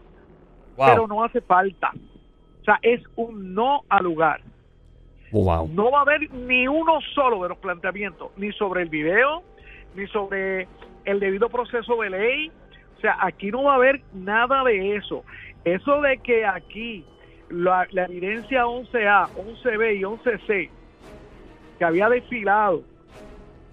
Wow. 0.76 0.86
Pero 0.88 1.06
no 1.06 1.24
hace 1.24 1.40
falta. 1.40 1.92
O 2.60 2.64
sea, 2.64 2.78
es 2.82 3.00
un 3.14 3.54
no 3.54 3.82
al 3.88 4.04
lugar. 4.04 4.40
wow. 5.32 5.68
No 5.72 5.90
va 5.90 6.00
a 6.00 6.02
haber 6.02 6.30
ni 6.32 6.68
uno 6.68 6.98
solo 7.14 7.42
de 7.42 7.48
los 7.48 7.58
planteamientos, 7.58 8.30
ni 8.36 8.52
sobre 8.52 8.82
el 8.82 8.88
video, 8.90 9.42
ni 9.94 10.06
sobre 10.08 10.68
el 11.06 11.20
debido 11.20 11.48
proceso 11.48 11.96
de 11.96 12.10
ley. 12.10 12.52
O 12.96 13.00
sea, 13.00 13.16
aquí 13.20 13.50
no 13.50 13.64
va 13.64 13.72
a 13.72 13.76
haber 13.76 14.02
nada 14.12 14.62
de 14.64 14.96
eso. 14.96 15.24
Eso 15.64 16.00
de 16.02 16.18
que 16.18 16.44
aquí 16.44 17.04
la, 17.48 17.86
la 17.90 18.04
evidencia 18.04 18.64
11A, 18.64 19.28
11B 19.34 19.98
y 19.98 20.02
11C 20.02 20.70
que 21.78 21.84
había 21.84 22.08
desfilado 22.08 22.82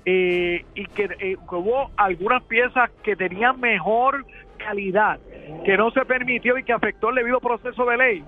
eh, 0.06 0.65
y 0.76 0.86
que, 0.88 1.04
eh, 1.04 1.38
que 1.50 1.56
hubo 1.56 1.91
algunas 1.96 2.43
piezas 2.43 2.89
que 3.04 3.15
tenían 3.15 3.60
mejor 3.60 4.26
calidad, 4.58 5.19
que 5.65 5.78
no 5.78 5.91
se 5.91 6.04
permitió 6.06 6.58
y 6.58 6.63
que 6.63 6.74
afectó 6.74 7.10
el 7.10 7.15
debido 7.15 7.39
proceso 7.39 7.86
de 7.86 7.98
ley. 7.98 8.26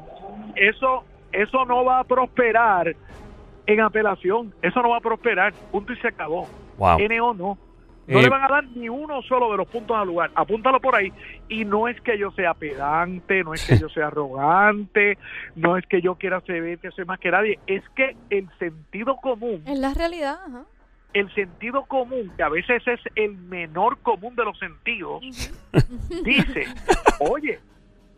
Eso 0.56 1.04
eso 1.36 1.66
no 1.66 1.84
va 1.84 2.00
a 2.00 2.04
prosperar 2.06 2.96
en 3.68 3.82
apelación. 3.82 4.54
Eso 4.62 4.82
no 4.82 4.90
va 4.92 4.98
a 4.98 5.02
prosperar. 5.02 5.54
Punto 5.72 5.92
y 5.92 5.98
se 5.98 6.08
acabó. 6.08 6.48
Wow. 6.78 6.98
NO 7.10 7.34
no. 7.34 7.58
No 8.08 8.20
Eh, 8.20 8.24
le 8.24 8.30
van 8.30 8.44
a 8.44 8.48
dar 8.48 8.64
ni 8.76 8.88
uno 8.88 9.22
solo 9.24 9.50
de 9.52 9.58
los 9.58 9.68
puntos 9.68 9.98
al 9.98 10.08
lugar. 10.08 10.30
Apúntalo 10.36 10.80
por 10.80 10.96
ahí. 10.96 11.12
Y 11.50 11.66
no 11.66 11.88
es 11.88 12.00
que 12.02 12.18
yo 12.18 12.32
sea 12.32 12.54
pedante, 12.54 13.44
no 13.44 13.54
es 13.54 13.66
que 13.68 13.78
yo 13.80 13.90
sea 13.90 14.08
arrogante, 14.08 15.18
no 15.56 15.76
es 15.78 15.86
que 15.88 16.02
yo 16.02 16.16
quiera 16.16 16.40
ser 16.42 16.78
que 16.80 16.92
soy 16.92 17.06
más 17.06 17.20
que 17.20 17.32
nadie. 17.32 17.60
Es 17.68 17.84
que 17.96 18.16
el 18.30 18.48
sentido 18.60 19.16
común, 19.18 19.64
Es 19.66 19.80
la 19.80 19.94
realidad. 19.94 20.38
ajá. 20.48 20.64
el 21.14 21.34
sentido 21.34 21.86
común, 21.86 22.32
que 22.36 22.44
a 22.44 22.50
veces 22.50 22.84
es 22.88 23.00
el 23.16 23.38
menor 23.38 23.98
común 24.00 24.36
de 24.36 24.44
los 24.44 24.60
sentidos, 24.60 25.22
dice, 26.24 26.66
oye, 27.20 27.60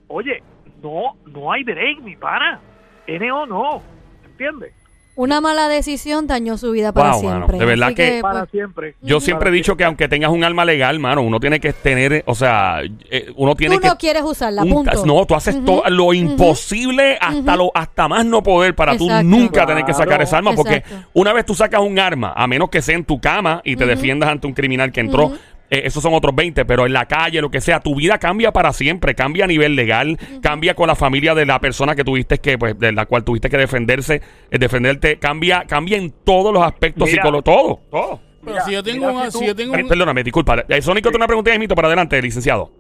oye, 0.08 0.42
no, 0.82 1.16
no 1.28 1.52
hay 1.52 1.64
break, 1.64 2.00
mi 2.02 2.16
pana. 2.16 2.60
NO 3.08 3.46
no. 3.46 3.82
¿Entiendes? 4.26 4.74
Una 5.18 5.42
mala 5.42 5.68
decisión 5.68 6.28
dañó 6.28 6.58
su 6.60 6.72
vida 6.72 6.92
para 6.94 7.14
Wow, 7.14 7.24
mano, 7.24 7.36
siempre. 7.38 7.58
de 7.58 7.66
verdad 7.66 7.88
Así 7.88 7.96
que- 7.96 8.20
Para 8.22 8.40
pues, 8.42 8.52
siempre. 8.52 8.96
Yo 9.02 9.20
siempre 9.20 9.50
he 9.50 9.52
dicho 9.52 9.76
que 9.76 9.84
aunque 9.84 10.08
tengas 10.08 10.30
un 10.30 10.44
alma 10.44 10.64
legal, 10.64 11.00
mano, 11.00 11.24
uno 11.24 11.40
tiene 11.40 11.60
que 11.60 11.74
tener, 11.74 12.24
o 12.28 12.36
sea, 12.36 12.82
eh, 13.10 13.32
uno 13.36 13.56
tiene 13.56 13.76
tú 13.76 13.82
que 13.82 13.88
no 13.88 13.98
quieres 13.98 14.22
usarla, 14.24 14.62
un- 14.64 14.70
punto. 14.70 15.06
no, 15.08 15.26
tú 15.26 15.34
haces 15.34 15.66
todo 15.66 15.82
lo 15.90 16.14
imposible 16.14 17.18
hasta 17.20 17.56
lo 17.56 17.72
hasta 17.74 18.08
más 18.08 18.26
no 18.26 18.44
poder 18.44 18.76
para 18.76 18.96
tú 18.96 19.06
Exacto. 19.06 19.28
nunca 19.28 19.66
tener 19.66 19.84
que 19.86 19.94
sacar 19.94 20.22
esa 20.22 20.38
arma 20.38 20.54
porque 20.54 20.76
Exacto. 20.78 21.10
una 21.14 21.34
vez 21.34 21.46
tú 21.46 21.56
sacas 21.56 21.82
un 21.82 21.98
arma, 22.00 22.34
a 22.36 22.46
menos 22.48 22.70
que 22.70 22.82
sea 22.82 22.96
en 22.96 23.04
tu 23.04 23.20
cama 23.20 23.62
y 23.64 23.76
te 23.76 23.86
defiendas 23.86 24.30
ante 24.30 24.48
un 24.48 24.54
criminal 24.54 24.92
que 24.92 25.02
entró. 25.02 25.32
Eh, 25.70 25.82
esos 25.86 26.02
son 26.04 26.14
otros 26.14 26.34
20, 26.36 26.66
pero 26.66 26.86
en 26.86 26.94
la 26.94 27.06
calle, 27.06 27.42
lo 27.42 27.52
que 27.52 27.62
sea, 27.62 27.80
tu 27.80 27.96
vida 27.96 28.18
cambia 28.18 28.52
para 28.52 28.72
siempre, 28.74 29.16
cambia 29.16 29.46
a 29.46 29.48
nivel 29.48 29.76
legal, 29.76 30.18
cambia 30.42 30.74
con 30.76 30.88
la 30.88 30.96
familia 30.96 31.36
de 31.36 31.46
la 31.46 31.60
persona 31.60 31.96
que 31.96 32.04
tuviste 32.04 32.38
que, 32.40 32.58
pues, 32.58 32.78
de 32.80 32.92
la 32.92 33.06
cual 33.06 33.24
tuviste 33.24 33.50
que 33.50 33.58
defenderse, 33.58 34.22
eh, 34.52 34.58
defenderte, 34.58 35.18
cambia, 35.20 35.64
cambia 35.68 35.98
en 35.98 36.12
todos 36.24 36.54
los 36.54 36.64
aspectos 36.64 37.10
psicológicos, 37.10 37.44
todo, 37.44 37.80
todo. 37.90 38.20
Pero 38.42 38.54
Mira, 38.54 38.62
si 38.66 38.72
yo 38.72 38.84
tengo, 38.84 39.12
una- 39.12 39.30
tú- 39.30 39.40
si 39.40 39.46
yo 39.48 39.56
tengo 39.56 39.76
Eh, 39.76 39.82
un- 39.84 39.90
Perdóname, 39.90 40.24
disculpa. 40.24 40.64
Eh, 40.70 40.82
Sónico, 40.82 41.10
tiene 41.10 41.18
una 41.18 41.28
pregunta 41.28 41.52
de 41.52 41.60
mito 41.60 41.76
para 41.76 41.88
adelante, 41.90 42.22
licenciado. 42.22 42.72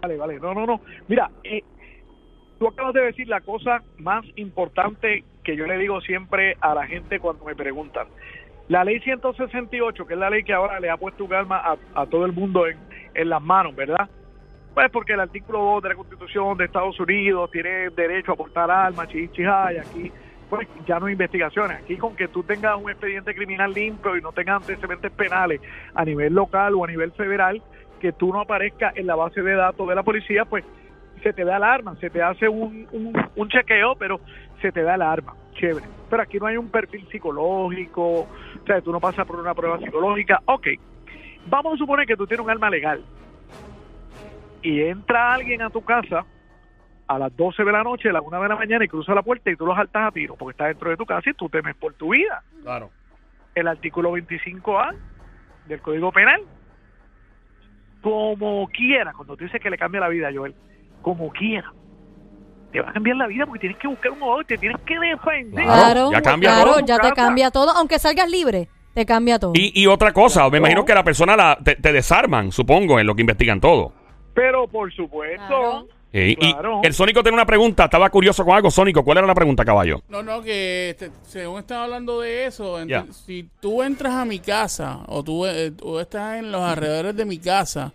Vale, 0.00 0.16
vale. 0.16 0.38
No, 0.38 0.54
no, 0.54 0.66
no. 0.66 0.80
Mira, 1.08 1.28
eh, 1.42 1.62
tú 2.60 2.68
acabas 2.68 2.94
de 2.94 3.00
decir 3.02 3.26
la 3.26 3.40
cosa 3.40 3.82
más 3.98 4.24
importante 4.36 5.24
que 5.42 5.56
yo 5.56 5.66
le 5.66 5.78
digo 5.78 6.00
siempre 6.00 6.56
a 6.60 6.74
la 6.74 6.86
gente 6.86 7.18
cuando 7.18 7.44
me 7.44 7.56
preguntan. 7.56 8.06
La 8.68 8.84
ley 8.84 8.98
168, 9.00 10.06
que 10.06 10.14
es 10.14 10.18
la 10.18 10.30
ley 10.30 10.42
que 10.42 10.52
ahora 10.52 10.80
le 10.80 10.90
ha 10.90 10.96
puesto 10.96 11.24
un 11.24 11.32
arma 11.32 11.58
a, 11.58 11.76
a 11.94 12.06
todo 12.06 12.26
el 12.26 12.32
mundo 12.32 12.64
en, 12.66 13.28
las 13.28 13.42
manos, 13.42 13.74
¿verdad? 13.74 14.08
Pues 14.74 14.90
porque 14.90 15.14
el 15.14 15.20
artículo 15.20 15.58
2 15.60 15.84
de 15.84 15.88
la 15.90 15.94
Constitución 15.94 16.58
de 16.58 16.66
Estados 16.66 16.98
Unidos 17.00 17.50
tiene 17.50 17.90
derecho 17.90 18.32
a 18.32 18.36
portar 18.36 18.70
armas, 18.70 19.08
chichijay, 19.08 19.78
aquí 19.78 20.12
pues 20.50 20.68
ya 20.86 20.98
no 21.00 21.06
hay 21.06 21.12
investigaciones. 21.12 21.78
Aquí 21.82 21.96
con 21.96 22.14
que 22.14 22.28
tú 22.28 22.42
tengas 22.42 22.76
un 22.76 22.90
expediente 22.90 23.34
criminal 23.34 23.72
limpio 23.72 24.16
y 24.16 24.20
no 24.20 24.32
tengas 24.32 24.62
antecedentes 24.62 25.10
penales 25.12 25.60
a 25.94 26.04
nivel 26.04 26.34
local 26.34 26.74
o 26.74 26.84
a 26.84 26.88
nivel 26.88 27.12
federal, 27.12 27.62
que 28.00 28.12
tú 28.12 28.32
no 28.32 28.40
aparezcas 28.40 28.96
en 28.96 29.06
la 29.06 29.16
base 29.16 29.42
de 29.42 29.54
datos 29.54 29.88
de 29.88 29.94
la 29.94 30.02
policía, 30.02 30.44
pues 30.44 30.64
se 31.26 31.32
te 31.32 31.44
da 31.44 31.56
el 31.56 31.64
arma, 31.64 31.96
se 31.96 32.08
te 32.08 32.22
hace 32.22 32.48
un, 32.48 32.86
un, 32.92 33.12
un 33.34 33.48
chequeo, 33.48 33.96
pero 33.96 34.20
se 34.62 34.70
te 34.70 34.82
da 34.82 34.94
el 34.94 35.02
arma. 35.02 35.34
Chévere. 35.54 35.84
Pero 36.08 36.22
aquí 36.22 36.38
no 36.38 36.46
hay 36.46 36.56
un 36.56 36.70
perfil 36.70 37.04
psicológico, 37.10 38.20
o 38.20 38.28
sea, 38.64 38.80
tú 38.80 38.92
no 38.92 39.00
pasas 39.00 39.26
por 39.26 39.40
una 39.40 39.52
prueba 39.52 39.76
psicológica. 39.80 40.40
Ok, 40.44 40.68
vamos 41.48 41.74
a 41.74 41.76
suponer 41.78 42.06
que 42.06 42.16
tú 42.16 42.28
tienes 42.28 42.44
un 42.44 42.50
arma 42.50 42.70
legal 42.70 43.04
y 44.62 44.82
entra 44.82 45.34
alguien 45.34 45.62
a 45.62 45.70
tu 45.70 45.82
casa 45.82 46.24
a 47.08 47.18
las 47.18 47.36
12 47.36 47.64
de 47.64 47.72
la 47.72 47.82
noche, 47.82 48.10
a 48.10 48.12
las 48.12 48.22
1 48.22 48.42
de 48.42 48.48
la 48.48 48.56
mañana 48.56 48.84
y 48.84 48.88
cruza 48.88 49.12
la 49.12 49.22
puerta 49.22 49.50
y 49.50 49.56
tú 49.56 49.66
lo 49.66 49.74
saltas 49.74 50.06
a 50.06 50.12
tiro 50.12 50.36
porque 50.36 50.52
está 50.52 50.66
dentro 50.66 50.90
de 50.90 50.96
tu 50.96 51.06
casa 51.06 51.28
y 51.28 51.34
tú 51.34 51.48
temes 51.48 51.74
por 51.74 51.94
tu 51.94 52.12
vida. 52.12 52.44
Claro. 52.62 52.90
El 53.52 53.66
artículo 53.66 54.12
25A 54.12 54.94
del 55.66 55.80
Código 55.80 56.12
Penal, 56.12 56.42
como 58.00 58.68
quiera, 58.68 59.12
cuando 59.12 59.36
tú 59.36 59.42
dices 59.42 59.60
que 59.60 59.70
le 59.70 59.78
cambia 59.78 60.00
la 60.00 60.08
vida, 60.08 60.30
Joel, 60.32 60.54
como 61.06 61.30
quiera, 61.30 61.72
te 62.72 62.80
va 62.80 62.90
a 62.90 62.92
cambiar 62.92 63.16
la 63.16 63.28
vida 63.28 63.46
porque 63.46 63.60
tienes 63.60 63.78
que 63.78 63.86
buscar 63.86 64.10
un 64.10 64.18
abogado 64.18 64.42
y 64.42 64.44
te 64.46 64.58
tienes 64.58 64.76
que 64.84 64.98
defender. 64.98 65.64
Claro, 65.64 66.10
ya 66.10 66.20
cambia 66.20 66.50
claro, 66.50 66.70
todo. 66.74 66.80
ya 66.84 66.98
te 66.98 67.12
cambia 67.12 67.50
todo. 67.52 67.70
Aunque 67.70 68.00
salgas 68.00 68.28
libre, 68.28 68.68
te 68.92 69.06
cambia 69.06 69.38
todo. 69.38 69.52
Y, 69.54 69.70
y 69.80 69.86
otra 69.86 70.12
cosa, 70.12 70.42
me 70.50 70.50
No. 70.50 70.56
imagino 70.56 70.84
que 70.84 70.94
la 70.94 71.04
persona 71.04 71.36
la, 71.36 71.58
te, 71.62 71.76
te 71.76 71.92
desarman, 71.92 72.50
supongo, 72.50 72.98
en 72.98 73.06
lo 73.06 73.14
que 73.14 73.20
investigan 73.20 73.60
todo. 73.60 73.92
Pero 74.34 74.66
por 74.66 74.92
supuesto, 74.92 75.46
Claro. 75.46 75.86
Eh, 76.12 76.34
Claro. 76.36 76.80
Y 76.82 76.86
el 76.88 76.92
Sónico 76.94 77.22
tiene 77.22 77.36
una 77.36 77.46
pregunta, 77.46 77.84
estaba 77.84 78.10
curioso 78.10 78.44
con 78.44 78.56
algo. 78.56 78.68
Sónico, 78.68 79.04
¿cuál 79.04 79.18
era 79.18 79.28
la 79.28 79.34
pregunta, 79.34 79.64
caballo? 79.64 80.02
No, 80.08 80.24
no, 80.24 80.42
que 80.42 80.90
este, 80.90 81.12
según 81.22 81.60
estaba 81.60 81.84
hablando 81.84 82.20
de 82.20 82.46
eso, 82.46 82.78
si 83.12 83.48
tú 83.60 83.80
entras 83.84 84.14
a 84.14 84.24
mi 84.24 84.40
casa 84.40 85.00
o 85.06 85.22
tú, 85.22 85.46
eh, 85.46 85.70
tú 85.70 86.00
estás 86.00 86.38
en 86.40 86.50
los 86.50 86.62
alrededores 86.62 87.14
de 87.14 87.24
mi 87.24 87.38
casa 87.38 87.92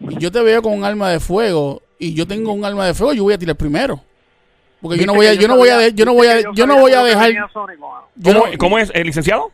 y 0.00 0.16
yo 0.18 0.32
te 0.32 0.42
veo 0.42 0.62
con 0.62 0.72
un 0.72 0.84
arma 0.84 1.10
de 1.10 1.20
fuego 1.20 1.82
y 1.98 2.14
yo 2.14 2.26
tengo 2.26 2.52
un 2.52 2.64
arma 2.64 2.86
de 2.86 2.94
fuego, 2.94 3.12
yo 3.14 3.22
voy 3.24 3.34
a 3.34 3.38
tirar 3.38 3.56
primero. 3.56 4.00
Porque 4.80 4.98
yo 4.98 5.06
no 5.06 5.14
voy 5.14 5.26
a, 5.26 5.34
yo 5.34 5.48
no 5.48 5.56
voy 5.56 5.68
a, 5.70 5.88
yo 5.88 6.04
no 6.04 6.12
voy 6.12 6.26
a, 6.26 6.40
yo 6.52 6.66
no 6.66 6.76
voy 6.78 6.92
a 6.92 7.02
dejar, 7.02 7.32
¿Cómo, 8.58 8.78
es, 8.78 8.90
el 8.94 9.04
licenciado? 9.06 9.50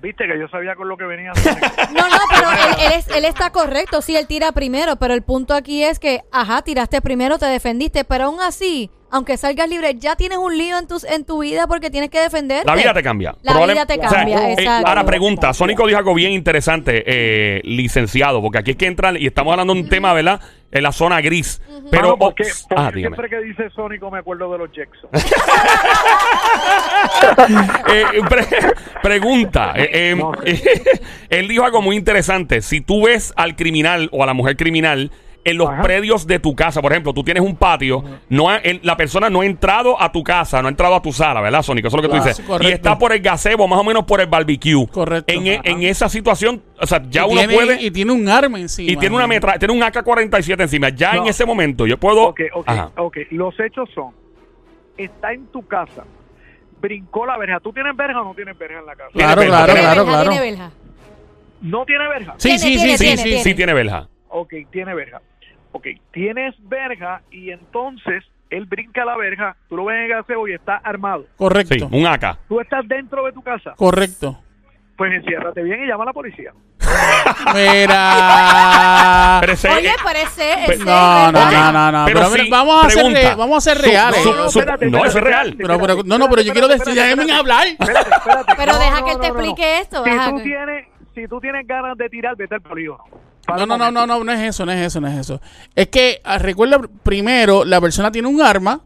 Viste 0.00 0.24
que 0.26 0.38
yo 0.38 0.48
sabía 0.48 0.74
con 0.76 0.88
lo 0.88 0.96
que 0.96 1.04
venía. 1.04 1.32
No, 1.92 2.08
no, 2.08 2.16
pero 2.30 2.50
él, 2.52 2.58
él 2.86 2.92
es- 2.98 3.08
él 3.08 3.24
está 3.24 3.50
correcto, 3.50 4.00
sí, 4.00 4.16
él 4.16 4.26
tira 4.26 4.52
primero, 4.52 4.96
pero 4.96 5.12
el 5.12 5.22
punto 5.22 5.54
aquí 5.54 5.82
es 5.82 5.98
que, 5.98 6.22
ajá, 6.32 6.62
tiraste 6.62 7.02
primero, 7.02 7.38
te 7.38 7.46
defendiste, 7.46 8.04
pero 8.04 8.24
aún 8.26 8.40
así, 8.40 8.90
aunque 9.10 9.36
salgas 9.36 9.68
libre, 9.68 9.96
ya 9.98 10.14
tienes 10.16 10.38
un 10.38 10.56
lío 10.56 10.78
en, 10.78 10.86
tus, 10.86 11.02
en 11.04 11.24
tu 11.24 11.40
vida 11.42 11.66
porque 11.66 11.90
tienes 11.90 12.08
que 12.08 12.20
defenderte. 12.20 12.64
La 12.66 12.76
vida 12.76 12.94
te 12.94 13.02
cambia. 13.02 13.34
La 13.42 13.52
Probable- 13.52 13.72
vida 13.74 13.86
te 13.86 13.94
o 13.98 14.08
sea, 14.08 14.08
cambia, 14.08 14.48
eh, 14.50 14.52
exacto. 14.56 14.86
ahora 14.88 15.04
pregunta, 15.04 15.52
Sónico 15.52 15.86
dijo 15.86 15.98
algo 15.98 16.14
bien 16.14 16.30
interesante, 16.32 17.02
eh, 17.06 17.60
licenciado, 17.64 18.40
porque 18.40 18.58
aquí 18.58 18.70
es 18.70 18.76
que 18.76 18.86
entran 18.86 19.16
y 19.20 19.26
estamos 19.26 19.50
hablando 19.52 19.74
de 19.74 19.80
un 19.80 19.88
tema, 19.88 20.14
¿verdad? 20.14 20.40
En 20.72 20.82
la 20.84 20.92
zona 20.92 21.20
gris. 21.20 21.60
Pero, 21.90 22.02
Mano, 22.02 22.16
porque, 22.16 22.44
oh, 22.44 22.68
porque 22.68 22.74
ah, 22.76 22.90
siempre 22.94 23.28
que 23.28 23.40
dice 23.40 23.70
Sónico 23.70 24.10
me 24.10 24.18
acuerdo 24.18 24.52
de 24.52 24.58
los 24.58 24.70
Jackson. 24.72 25.10
Eh, 27.92 28.04
pre- 28.28 28.46
pregunta. 29.02 29.72
eh, 29.74 29.90
eh, 29.92 30.14
No 30.16 30.32
él 31.30 31.48
dijo 31.48 31.64
algo 31.64 31.82
muy 31.82 31.96
interesante. 31.96 32.60
Si 32.62 32.80
tú 32.80 33.06
ves 33.06 33.32
al 33.36 33.56
criminal 33.56 34.08
o 34.12 34.22
a 34.22 34.26
la 34.26 34.34
mujer 34.34 34.56
criminal 34.56 35.10
en 35.42 35.56
los 35.56 35.68
Ajá. 35.70 35.82
predios 35.82 36.26
de 36.26 36.38
tu 36.38 36.54
casa, 36.54 36.82
por 36.82 36.92
ejemplo, 36.92 37.14
tú 37.14 37.24
tienes 37.24 37.42
un 37.42 37.56
patio, 37.56 38.04
no 38.28 38.50
ha- 38.50 38.58
el- 38.58 38.80
la 38.82 38.96
persona 38.96 39.30
no 39.30 39.40
ha 39.40 39.46
entrado 39.46 40.00
a 40.00 40.12
tu 40.12 40.22
casa, 40.22 40.60
no 40.60 40.68
ha 40.68 40.70
entrado 40.70 40.94
a 40.94 41.00
tu 41.00 41.12
sala, 41.12 41.40
¿verdad, 41.40 41.62
Sónico? 41.62 41.88
Eso 41.88 41.96
es 41.96 42.02
lo 42.02 42.08
que 42.08 42.14
tú 42.14 42.22
Claro, 42.22 42.28
dices. 42.28 42.44
correcto. 42.46 42.68
Y 42.68 42.72
está 42.72 42.98
por 42.98 43.12
el 43.12 43.20
gazebo, 43.20 43.66
más 43.66 43.78
o 43.80 43.84
menos 43.84 44.04
por 44.04 44.20
el 44.20 44.26
barbecue. 44.26 44.86
Correcto. 44.88 45.32
En, 45.32 45.46
e- 45.46 45.54
Ajá. 45.54 45.62
en 45.64 45.82
esa 45.84 46.08
situación, 46.10 46.62
o 46.78 46.86
sea, 46.86 47.02
ya 47.08 47.22
y 47.22 47.24
uno 47.30 47.38
tiene, 47.38 47.54
puede. 47.54 47.82
y 47.82 47.90
tiene 47.90 48.12
un 48.12 48.28
arma 48.28 48.58
encima. 48.60 48.92
Y 48.92 48.96
tiene 48.96 49.16
una 49.16 49.26
metra, 49.26 49.58
tiene 49.58 49.72
un 49.72 49.82
AK-47 49.82 50.62
encima. 50.62 50.90
Ya 50.90 51.12
en 51.12 51.24
No. 51.24 51.30
ese 51.30 51.46
momento 51.46 51.86
yo 51.86 51.96
puedo. 51.98 52.24
Ok, 52.28 52.40
ok, 52.52 52.68
Ajá. 52.68 52.90
ok. 52.96 53.16
Los 53.30 53.58
hechos 53.60 53.88
son, 53.94 54.10
está 54.98 55.32
en 55.32 55.46
tu 55.46 55.66
casa, 55.66 56.04
brincó 56.80 57.24
la 57.24 57.38
verja. 57.38 57.60
¿Tú 57.60 57.72
tienes 57.72 57.96
verja 57.96 58.20
o 58.20 58.24
no 58.24 58.34
tienes 58.34 58.58
verja 58.58 58.78
en 58.80 58.86
la 58.86 58.94
casa? 58.94 59.10
Claro, 59.12 59.40
Tiene 59.40 59.48
claro, 59.56 59.72
verja. 59.72 59.92
Claro, 59.92 60.04
claro. 60.06 60.30
tiene 60.30 60.50
verja. 60.50 60.70
¿No 61.62 61.84
tiene 61.84 62.08
verja? 62.08 62.34
Sí, 62.38 62.48
Tiene, 62.48 62.58
sí, 62.58 62.66
sí, 62.66 62.78
tiene, 62.78 62.98
sí, 62.98 63.04
Sí, 63.10 63.16
tiene, 63.24 63.36
sí, 63.38 63.42
sí, 63.50 63.54
tiene 63.54 63.74
verja. 63.74 64.08
Ok, 64.28 64.52
tiene 64.70 64.94
verja. 64.94 65.20
Ok, 65.72 65.86
tienes 66.12 66.54
verja 66.68 67.22
y 67.30 67.50
entonces 67.50 68.24
él 68.50 68.64
brinca 68.66 69.04
la 69.04 69.16
verja, 69.16 69.56
tú 69.68 69.76
lo 69.76 69.84
ves 69.84 69.96
en 69.98 70.02
el 70.04 70.08
gaseo 70.10 70.48
y 70.48 70.54
está 70.54 70.76
armado. 70.76 71.26
Correcto. 71.36 71.74
Sí, 71.74 71.86
un 71.90 72.06
AK. 72.06 72.38
Tú 72.48 72.60
estás 72.60 72.86
dentro 72.88 73.24
de 73.24 73.32
tu 73.32 73.42
casa, 73.42 73.74
Correcto. 73.76 74.40
pues 74.96 75.12
enciérrate 75.12 75.62
bien 75.62 75.84
y 75.84 75.86
llama 75.86 76.02
a 76.02 76.06
la 76.06 76.12
policía. 76.12 76.52
Mira. 77.54 79.38
Pero 79.40 79.52
ese- 79.52 79.68
Oye, 79.70 79.88
eh, 79.90 79.94
parece... 80.02 80.78
No, 80.84 81.30
no, 81.32 81.50
no, 81.50 81.72
no, 81.72 81.92
no. 81.92 82.04
Pero 82.06 82.20
Pero, 82.20 82.30
sí, 82.44 82.50
vamos 82.50 82.84
a 82.84 82.90
ser, 82.90 82.98
pregunta. 82.98 83.20
re- 83.30 83.34
vamos 83.36 83.56
a 83.56 83.60
ser 83.70 83.78
reales. 83.82 84.22
su- 84.22 84.32
No, 84.34 84.48
su- 84.50 84.58
espérate, 84.58 84.86
no, 84.86 84.98
espérate, 85.04 85.08
eso 85.08 85.18
es 85.18 85.24
real. 85.24 85.54
Pero, 85.56 85.56
pero, 85.68 85.74
espérate, 85.80 86.02
no, 86.08 86.18
no, 86.18 86.28
pero 86.28 86.42
yo 86.42 86.52
quiero 86.52 86.68
decir, 86.68 86.94
déjenme 86.94 87.32
hablar. 87.32 87.66
Espérate, 87.68 88.10
espérate. 88.10 88.52
Pero 88.56 88.72
No, 88.72 88.78
deja 88.78 89.00
no, 89.00 89.04
que 89.06 89.12
él 89.12 89.18
te 89.20 89.28
no, 89.28 89.34
no, 89.34 89.40
no. 89.40 89.44
explique 89.46 89.78
esto. 89.80 90.04
Si 90.04 90.10
tú 90.30 90.42
tienes, 90.42 90.86
si 91.14 91.26
tú 91.28 91.40
tienes 91.40 91.66
ganas 91.66 91.96
de 91.96 92.08
tirar, 92.08 92.36
vete 92.36 92.54
al 92.54 92.60
polígono. 92.60 93.04
No, 93.48 93.66
no, 93.66 93.78
no, 93.78 93.90
no, 93.90 94.06
no, 94.06 94.24
no 94.24 94.32
es 94.32 94.40
eso, 94.40 94.64
no 94.64 94.72
es 94.72 94.86
eso, 94.86 95.00
no 95.00 95.08
es 95.08 95.18
eso. 95.18 95.40
Es 95.74 95.88
que, 95.88 96.20
ah, 96.24 96.38
recuerda, 96.38 96.80
primero, 97.02 97.64
la 97.64 97.80
persona 97.80 98.12
tiene 98.12 98.28
un 98.28 98.40
arma, 98.40 98.80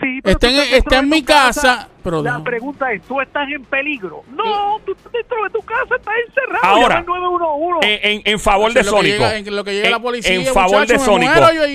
Sí, 0.00 0.20
pero 0.22 0.32
está 0.32 0.48
en, 0.48 0.74
está 0.74 0.98
en 0.98 1.08
mi 1.08 1.22
casa, 1.22 1.88
Pero 2.08 2.22
La 2.22 2.38
no. 2.38 2.44
pregunta 2.44 2.90
es, 2.90 3.02
¿tú 3.02 3.20
estás 3.20 3.46
en 3.50 3.62
peligro? 3.66 4.22
No, 4.30 4.80
tú 4.86 4.92
estás 4.92 5.12
dentro 5.12 5.44
de 5.44 5.50
tu 5.50 5.60
casa, 5.60 5.94
estás 5.96 6.14
encerrado. 6.26 6.64
Ahora, 6.64 7.00
llama 7.00 7.16
al 7.16 7.22
911. 7.22 7.94
En, 7.94 8.12
en- 8.12 8.22
en 8.24 8.38
favor 8.40 8.72
de 8.72 8.82
Sónico. 8.82 9.04
llega- 9.18 9.36
en 9.36 9.56
lo 9.56 9.62
que 9.64 9.72
llega 9.74 9.90
la 9.90 9.96
En- 9.96 10.02
policía, 10.02 10.34
En 10.34 10.46
favor 10.46 10.80
muchacho, 10.80 10.92
de 10.94 10.98
Sónico. 11.00 11.32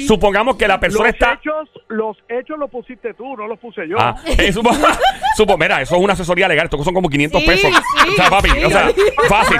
Supongamos 0.07 0.55
que 0.57 0.67
la 0.67 0.79
persona 0.79 1.05
los 1.05 1.13
está. 1.13 1.33
hechos, 1.33 1.69
los 1.89 2.17
hechos 2.29 2.57
los 2.57 2.69
pusiste 2.71 3.13
tú, 3.13 3.37
no 3.37 3.45
los 3.47 3.59
puse 3.59 3.87
yo. 3.87 3.97
Ah, 3.99 4.15
eh, 4.25 4.51
supo- 4.51 4.71
supo- 5.37 5.57
mira, 5.57 5.81
eso 5.81 5.95
es 5.95 6.01
una 6.01 6.13
asesoría 6.13 6.47
legal. 6.47 6.65
Esto 6.65 6.83
son 6.83 6.93
como 6.95 7.09
500 7.09 7.39
Sí, 7.41 7.47
pesos. 7.47 7.71
sí, 7.71 8.09
o 8.09 8.13
sea, 8.13 8.29
papi, 8.31 8.49
sí. 8.49 8.63
o 8.65 8.69
sea, 8.71 8.89
fácil. 9.29 9.57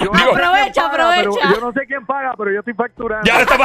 Yo 0.00 0.10
digo, 0.12 0.30
Aprovecha, 0.32 0.86
aprovecha. 0.86 1.54
yo 1.54 1.60
no 1.60 1.72
sé 1.72 1.80
quién 1.86 2.04
paga, 2.06 2.32
pero 2.36 2.50
yo 2.52 2.58
estoy 2.60 2.74
facturando. 2.74 3.24
ya 3.24 3.40
está 3.42 3.56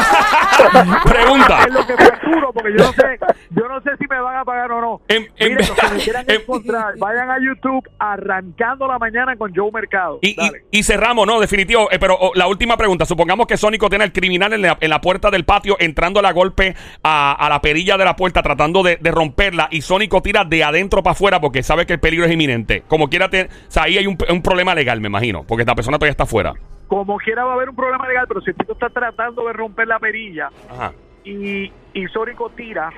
Pregunta. 1.03 1.63
Es 1.67 1.73
lo 1.73 1.87
que 1.87 1.93
facturo, 1.97 2.53
porque 2.53 2.69
yo 2.77 2.85
no 2.85 2.93
sé, 2.93 3.19
yo 3.51 3.67
no 3.67 3.81
sé 3.81 3.91
si 3.99 4.05
me 4.07 4.19
van 4.19 4.37
a 4.37 4.45
pagar 4.45 4.71
o 4.71 4.81
no. 4.81 5.01
En- 5.07 5.27
en- 5.37 5.54
Miren, 5.55 5.67
los 5.69 5.77
que 5.89 5.95
me 5.95 5.99
quieran 6.03 6.25
en- 6.27 6.41
encontrar, 6.41 6.97
vayan 6.97 7.29
a 7.31 7.37
YouTube 7.39 7.89
arrancando 7.99 8.87
la 8.87 8.97
mañana 8.99 9.35
con 9.35 9.53
Joe 9.55 9.71
Mercado. 9.71 10.19
Y, 10.21 10.29
y- 10.31 10.35
Dale. 10.35 10.63
y 10.71 10.83
cerramos, 10.83 11.25
¿no? 11.27 11.39
Definitivo. 11.39 11.89
Eh, 11.91 11.99
pero 11.99 12.15
oh, 12.19 12.31
la 12.35 12.47
última 12.47 12.77
pregunta. 12.77 13.05
Supongamos 13.05 13.47
que 13.47 13.57
Sónico 13.57 13.89
tiene 13.89 14.03
al 14.03 14.11
criminal 14.13 14.53
en 14.53 14.61
la, 14.61 14.77
en 14.79 14.89
la 14.89 15.01
puerta 15.01 15.29
del 15.31 15.45
patio, 15.45 15.75
entrando 15.79 16.19
a 16.19 16.23
la 16.23 16.31
golpe 16.31 16.75
a, 17.03 17.33
a 17.33 17.49
la 17.49 17.61
perilla 17.61 17.97
de 17.97 18.05
la 18.05 18.15
puerta, 18.15 18.41
tratando 18.41 18.83
de, 18.83 18.97
de 18.97 19.11
romperla. 19.11 19.67
Y 19.71 19.81
Sónico 19.81 20.21
tira 20.21 20.43
de 20.43 20.63
adentro 20.63 21.03
para 21.03 21.13
afuera 21.13 21.39
porque 21.39 21.63
sabe 21.63 21.85
que 21.85 21.93
el 21.93 21.99
peligro 21.99 22.25
es 22.25 22.31
inminente. 22.31 22.83
Como 22.87 23.09
quiera, 23.09 23.29
te- 23.29 23.45
o 23.45 23.71
sea, 23.71 23.83
ahí 23.83 23.97
hay 23.97 24.07
un, 24.07 24.17
un 24.29 24.41
problema 24.41 24.73
legal, 24.75 25.01
me 25.01 25.07
imagino. 25.07 25.43
Porque 25.47 25.61
esta 25.63 25.75
persona 25.75 25.97
todavía 25.97 26.11
está 26.11 26.23
afuera. 26.23 26.53
Como 26.87 27.17
quiera 27.17 27.43
va 27.43 27.51
a 27.51 27.55
haber 27.55 27.69
un 27.69 27.75
problema 27.75 28.07
legal, 28.07 28.25
pero 28.27 28.41
si 28.41 28.51
el 28.51 28.55
tipo 28.57 28.73
está 28.73 28.89
tratando 28.89 29.45
de 29.47 29.53
romper 29.53 29.87
la 29.87 29.97
perilla 29.97 30.49
Ajá. 30.69 30.93
y, 31.23 31.71
y 31.93 32.07
Sónico 32.13 32.51
tira, 32.51 32.91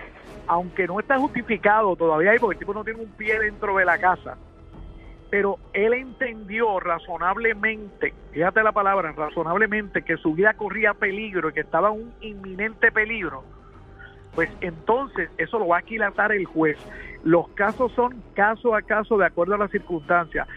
aunque 0.48 0.88
no 0.88 1.00
está 1.00 1.18
justificado 1.18 1.96
todavía 1.96 2.32
ahí, 2.32 2.40
porque 2.40 2.56
el 2.56 2.60
tipo 2.60 2.74
no 2.74 2.84
tiene 2.84 3.02
un 3.02 3.12
pie 3.12 3.40
dentro 3.40 3.76
de 3.78 3.86
la 3.86 3.98
casa, 3.98 4.38
pero 5.30 5.60
él 5.74 5.94
entendió 5.94 6.80
razonablemente, 6.80 8.14
fíjate 8.32 8.64
la 8.64 8.72
palabra, 8.72 9.12
razonablemente, 9.12 10.04
que 10.04 10.18
su 10.18 10.34
vida 10.34 10.54
corría 10.54 10.94
peligro 10.94 11.50
y 11.50 11.54
que 11.54 11.60
estaba 11.62 11.92
un 11.92 12.14
inminente 12.22 12.92
peligro, 12.92 13.44
pues 14.36 14.50
entonces 14.62 15.30
eso 15.38 15.60
lo 15.60 15.68
va 15.68 15.78
a 15.78 15.80
aquilatar 15.80 16.32
el 16.32 16.46
juez. 16.46 16.78
Los 17.24 17.50
casos 17.50 17.92
son 17.94 18.24
caso 18.36 18.76
a 18.76 18.82
caso 18.82 19.18
de 19.18 19.26
acuerdo 19.26 19.56
a 19.56 19.58
las 19.58 19.72
circunstancias. 19.72 20.48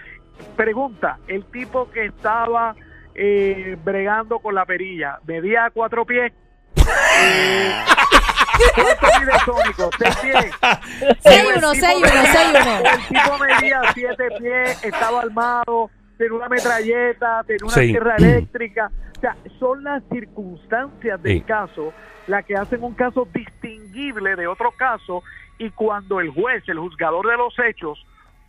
Pregunta, 0.56 1.18
el 1.26 1.44
tipo 1.46 1.90
que 1.90 2.06
estaba 2.06 2.76
eh, 3.14 3.76
bregando 3.82 4.38
con 4.38 4.54
la 4.54 4.66
perilla, 4.66 5.18
medía 5.26 5.70
cuatro 5.72 6.04
pies. 6.04 6.32
Eh, 6.76 7.72
¿Cuánto 8.74 9.06
mide 9.20 9.32
Sónico? 9.44 9.90
¿Seis 9.98 10.16
pies? 10.16 10.54
Seis 11.20 11.40
El 11.40 11.58
uno, 11.58 11.72
tipo 11.72 11.86
seis 11.86 11.96
uno, 11.96 12.06
medía- 12.08 12.32
seis 12.32 12.48
uno. 12.62 12.90
El 12.90 13.08
tipo 13.08 13.38
medía 13.38 13.80
siete 13.94 14.28
pies, 14.38 14.84
estaba 14.84 15.20
armado, 15.22 15.90
tenía 16.18 16.34
una 16.34 16.48
metralleta, 16.48 17.42
tenía 17.46 17.64
una 17.64 17.74
Sí. 17.74 17.88
sierra 17.88 18.16
eléctrica. 18.16 18.90
O 19.16 19.20
sea, 19.20 19.36
son 19.58 19.84
las 19.84 20.02
circunstancias 20.10 21.22
del 21.22 21.38
Sí. 21.38 21.40
caso 21.42 21.92
las 22.26 22.44
que 22.44 22.54
hacen 22.54 22.82
un 22.84 22.94
caso 22.94 23.26
distinguible 23.34 24.36
de 24.36 24.46
otro 24.46 24.70
caso 24.72 25.22
y 25.58 25.70
cuando 25.70 26.20
el 26.20 26.30
juez, 26.30 26.62
el 26.68 26.78
juzgador 26.78 27.26
de 27.28 27.36
los 27.36 27.58
hechos 27.58 28.06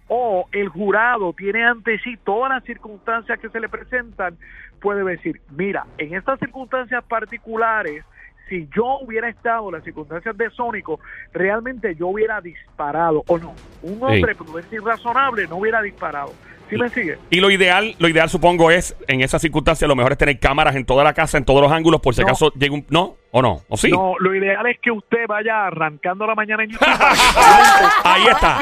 o 0.07 0.47
el 0.51 0.67
jurado 0.69 1.33
tiene 1.33 1.65
ante 1.65 1.97
sí 1.99 2.17
todas 2.23 2.51
las 2.51 2.63
circunstancias 2.63 3.39
que 3.39 3.49
se 3.49 3.59
le 3.59 3.69
presentan, 3.69 4.37
puede 4.81 5.03
decir, 5.03 5.41
mira, 5.51 5.85
en 5.97 6.13
estas 6.15 6.37
circunstancias 6.39 7.03
particulares, 7.05 8.03
si 8.51 8.67
yo 8.75 8.99
hubiera 8.99 9.29
estado 9.29 9.69
en 9.69 9.75
las 9.75 9.83
circunstancias 9.85 10.37
de 10.37 10.49
Sónico, 10.49 10.99
realmente 11.31 11.95
yo 11.95 12.09
hubiera 12.09 12.41
disparado, 12.41 13.23
o 13.27 13.37
no, 13.37 13.55
un 13.81 14.03
hombre 14.03 14.35
prudente 14.35 14.75
y 14.75 14.79
razonable 14.79 15.47
no 15.47 15.55
hubiera 15.55 15.81
disparado. 15.81 16.33
¿Sí 16.71 16.77
me 16.77 16.89
sigue? 16.89 17.17
Y 17.29 17.41
lo 17.41 17.51
ideal, 17.51 17.95
lo 17.99 18.07
ideal 18.07 18.29
supongo 18.29 18.71
es, 18.71 18.95
en 19.09 19.21
esas 19.21 19.41
circunstancias, 19.41 19.87
lo 19.87 19.95
mejor 19.95 20.13
es 20.13 20.17
tener 20.17 20.39
cámaras 20.39 20.75
en 20.75 20.85
toda 20.85 21.03
la 21.03 21.13
casa, 21.13 21.37
en 21.37 21.43
todos 21.45 21.61
los 21.61 21.71
ángulos, 21.71 21.99
por 22.01 22.15
si 22.15 22.21
No. 22.21 22.27
acaso 22.27 22.51
llega 22.53 22.73
un... 22.73 22.85
¿No? 22.89 23.17
¿O 23.33 23.41
no? 23.41 23.61
¿O 23.69 23.77
sí? 23.77 23.89
No, 23.89 24.15
lo 24.19 24.35
ideal 24.35 24.65
es 24.67 24.77
que 24.81 24.91
usted 24.91 25.25
vaya 25.27 25.67
arrancando 25.67 26.25
la 26.27 26.35
mañana 26.35 26.63
en 26.63 26.71
YouTube. 26.71 26.87
Ahí 28.03 28.27
está. 28.27 28.59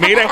Miren, 0.00 0.28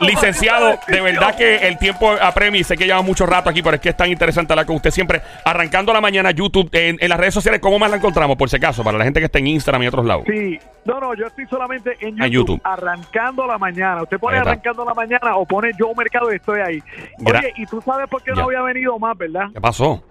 licenciado, 0.00 0.78
de 0.86 1.00
verdad 1.00 1.34
que 1.36 1.56
el 1.68 1.78
tiempo 1.78 2.12
apremia 2.20 2.60
y 2.60 2.64
sé 2.64 2.76
que 2.76 2.86
lleva 2.86 3.02
mucho 3.02 3.26
rato 3.26 3.50
aquí, 3.50 3.62
pero 3.62 3.76
es 3.76 3.80
que 3.80 3.88
es 3.88 3.96
tan 3.96 4.10
interesante 4.10 4.52
hablar 4.52 4.66
con 4.66 4.76
usted 4.76 4.90
siempre. 4.90 5.22
Arrancando 5.44 5.92
la 5.92 6.00
mañana 6.00 6.30
YouTube, 6.30 6.68
en, 6.72 6.98
en 7.00 7.08
las 7.08 7.18
redes 7.18 7.34
sociales, 7.34 7.60
¿cómo 7.60 7.78
más 7.78 7.90
la 7.90 7.96
encontramos? 7.96 8.36
Por 8.36 8.48
si 8.48 8.56
acaso, 8.56 8.84
para 8.84 8.98
la 8.98 9.04
gente 9.04 9.20
que 9.20 9.26
está 9.26 9.38
en 9.38 9.48
Instagram 9.48 9.82
y 9.82 9.86
otros 9.88 10.04
lados. 10.06 10.24
Sí, 10.28 10.58
no, 10.86 11.00
no, 11.00 11.14
yo 11.14 11.26
estoy 11.26 11.46
solamente 11.46 11.96
en 12.00 12.16
YouTube, 12.30 12.60
arrancando 12.64 13.46
la 13.46 13.58
mañana. 13.58 14.02
Usted 14.02 14.18
pone 14.18 14.38
arrancando 14.38 14.84
la 14.84 14.94
mañana 14.94 15.36
o 15.36 15.44
pone 15.44 15.72
yo 15.78 15.92
mercado 15.94 16.32
y 16.32 16.36
estoy 16.36 16.60
ahí. 16.60 16.78
Gra- 17.18 17.40
Oye, 17.40 17.52
y 17.56 17.66
tú 17.66 17.80
sabes 17.80 18.08
por 18.08 18.22
qué 18.22 18.30
Ya. 18.34 18.40
no 18.42 18.44
había 18.48 18.62
venido 18.62 18.98
más, 18.98 19.16
¿verdad? 19.18 19.46
¿Qué 19.52 19.60
pasó? 19.60 20.02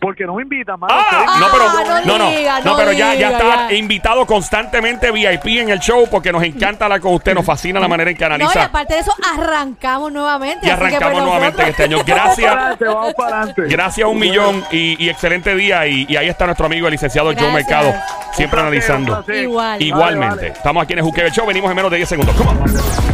Porque 0.00 0.24
no 0.24 0.34
me 0.34 0.42
invitan 0.42 0.80
más. 0.80 0.90
Ah, 0.92 1.36
no, 1.38 1.46
pero, 1.52 1.64
Ah, 1.68 2.02
no, 2.04 2.12
no 2.12 2.18
no, 2.18 2.30
diga, 2.30 2.58
no, 2.60 2.72
no 2.72 2.76
pero 2.76 2.92
ya, 2.92 3.14
está 3.14 3.68
ya. 3.68 3.72
invitado 3.74 4.26
constantemente 4.26 5.12
VIP 5.12 5.46
en 5.60 5.70
el 5.70 5.78
show 5.78 6.08
porque 6.10 6.32
nos 6.32 6.42
encanta 6.42 6.86
hablar 6.86 7.00
con 7.00 7.14
usted, 7.14 7.34
nos 7.34 7.44
fascina 7.46 7.78
la 7.78 7.86
manera 7.86 8.10
en 8.10 8.16
que 8.16 8.24
No, 8.24 8.30
y 8.30 8.34
analiza 8.34 8.64
aparte 8.64 8.94
de 8.94 9.00
eso, 9.00 9.14
arrancamos 9.36 10.10
nuevamente. 10.12 10.66
y 10.66 10.70
así 10.70 10.80
que 10.80 10.86
arrancamos 10.86 11.12
pues 11.12 11.24
nuevamente 11.24 11.68
este 11.68 11.84
año. 11.84 11.98
Gracias. 12.04 12.78
vamos 12.80 13.14
para 13.14 13.36
adelante. 13.38 13.62
Gracias 13.68 14.04
a 14.04 14.08
un 14.08 14.18
millón 14.18 14.64
y, 14.72 15.02
y 15.04 15.08
excelente 15.08 15.54
día. 15.54 15.86
Y, 15.86 16.06
y 16.08 16.16
ahí 16.16 16.28
está 16.28 16.46
nuestro 16.46 16.66
amigo 16.66 16.88
el 16.88 16.92
licenciado 16.92 17.28
Joe 17.28 17.34
Gracias. 17.36 17.54
Mercado, 17.54 17.94
siempre 18.32 18.60
placer, 18.60 18.92
analizando. 18.92 19.24
Igual. 19.32 19.82
Igualmente. 19.82 20.26
Vale, 20.28 20.36
vale. 20.48 20.58
Estamos 20.58 20.82
aquí 20.82 20.92
en 20.94 20.98
el 20.98 21.30
Show. 21.32 21.46
Venimos 21.46 21.70
en 21.70 21.76
menos 21.76 21.90
de 21.90 21.96
10 21.98 22.08
segundos. 22.08 22.34
Come 22.34 22.50
on. 22.50 23.11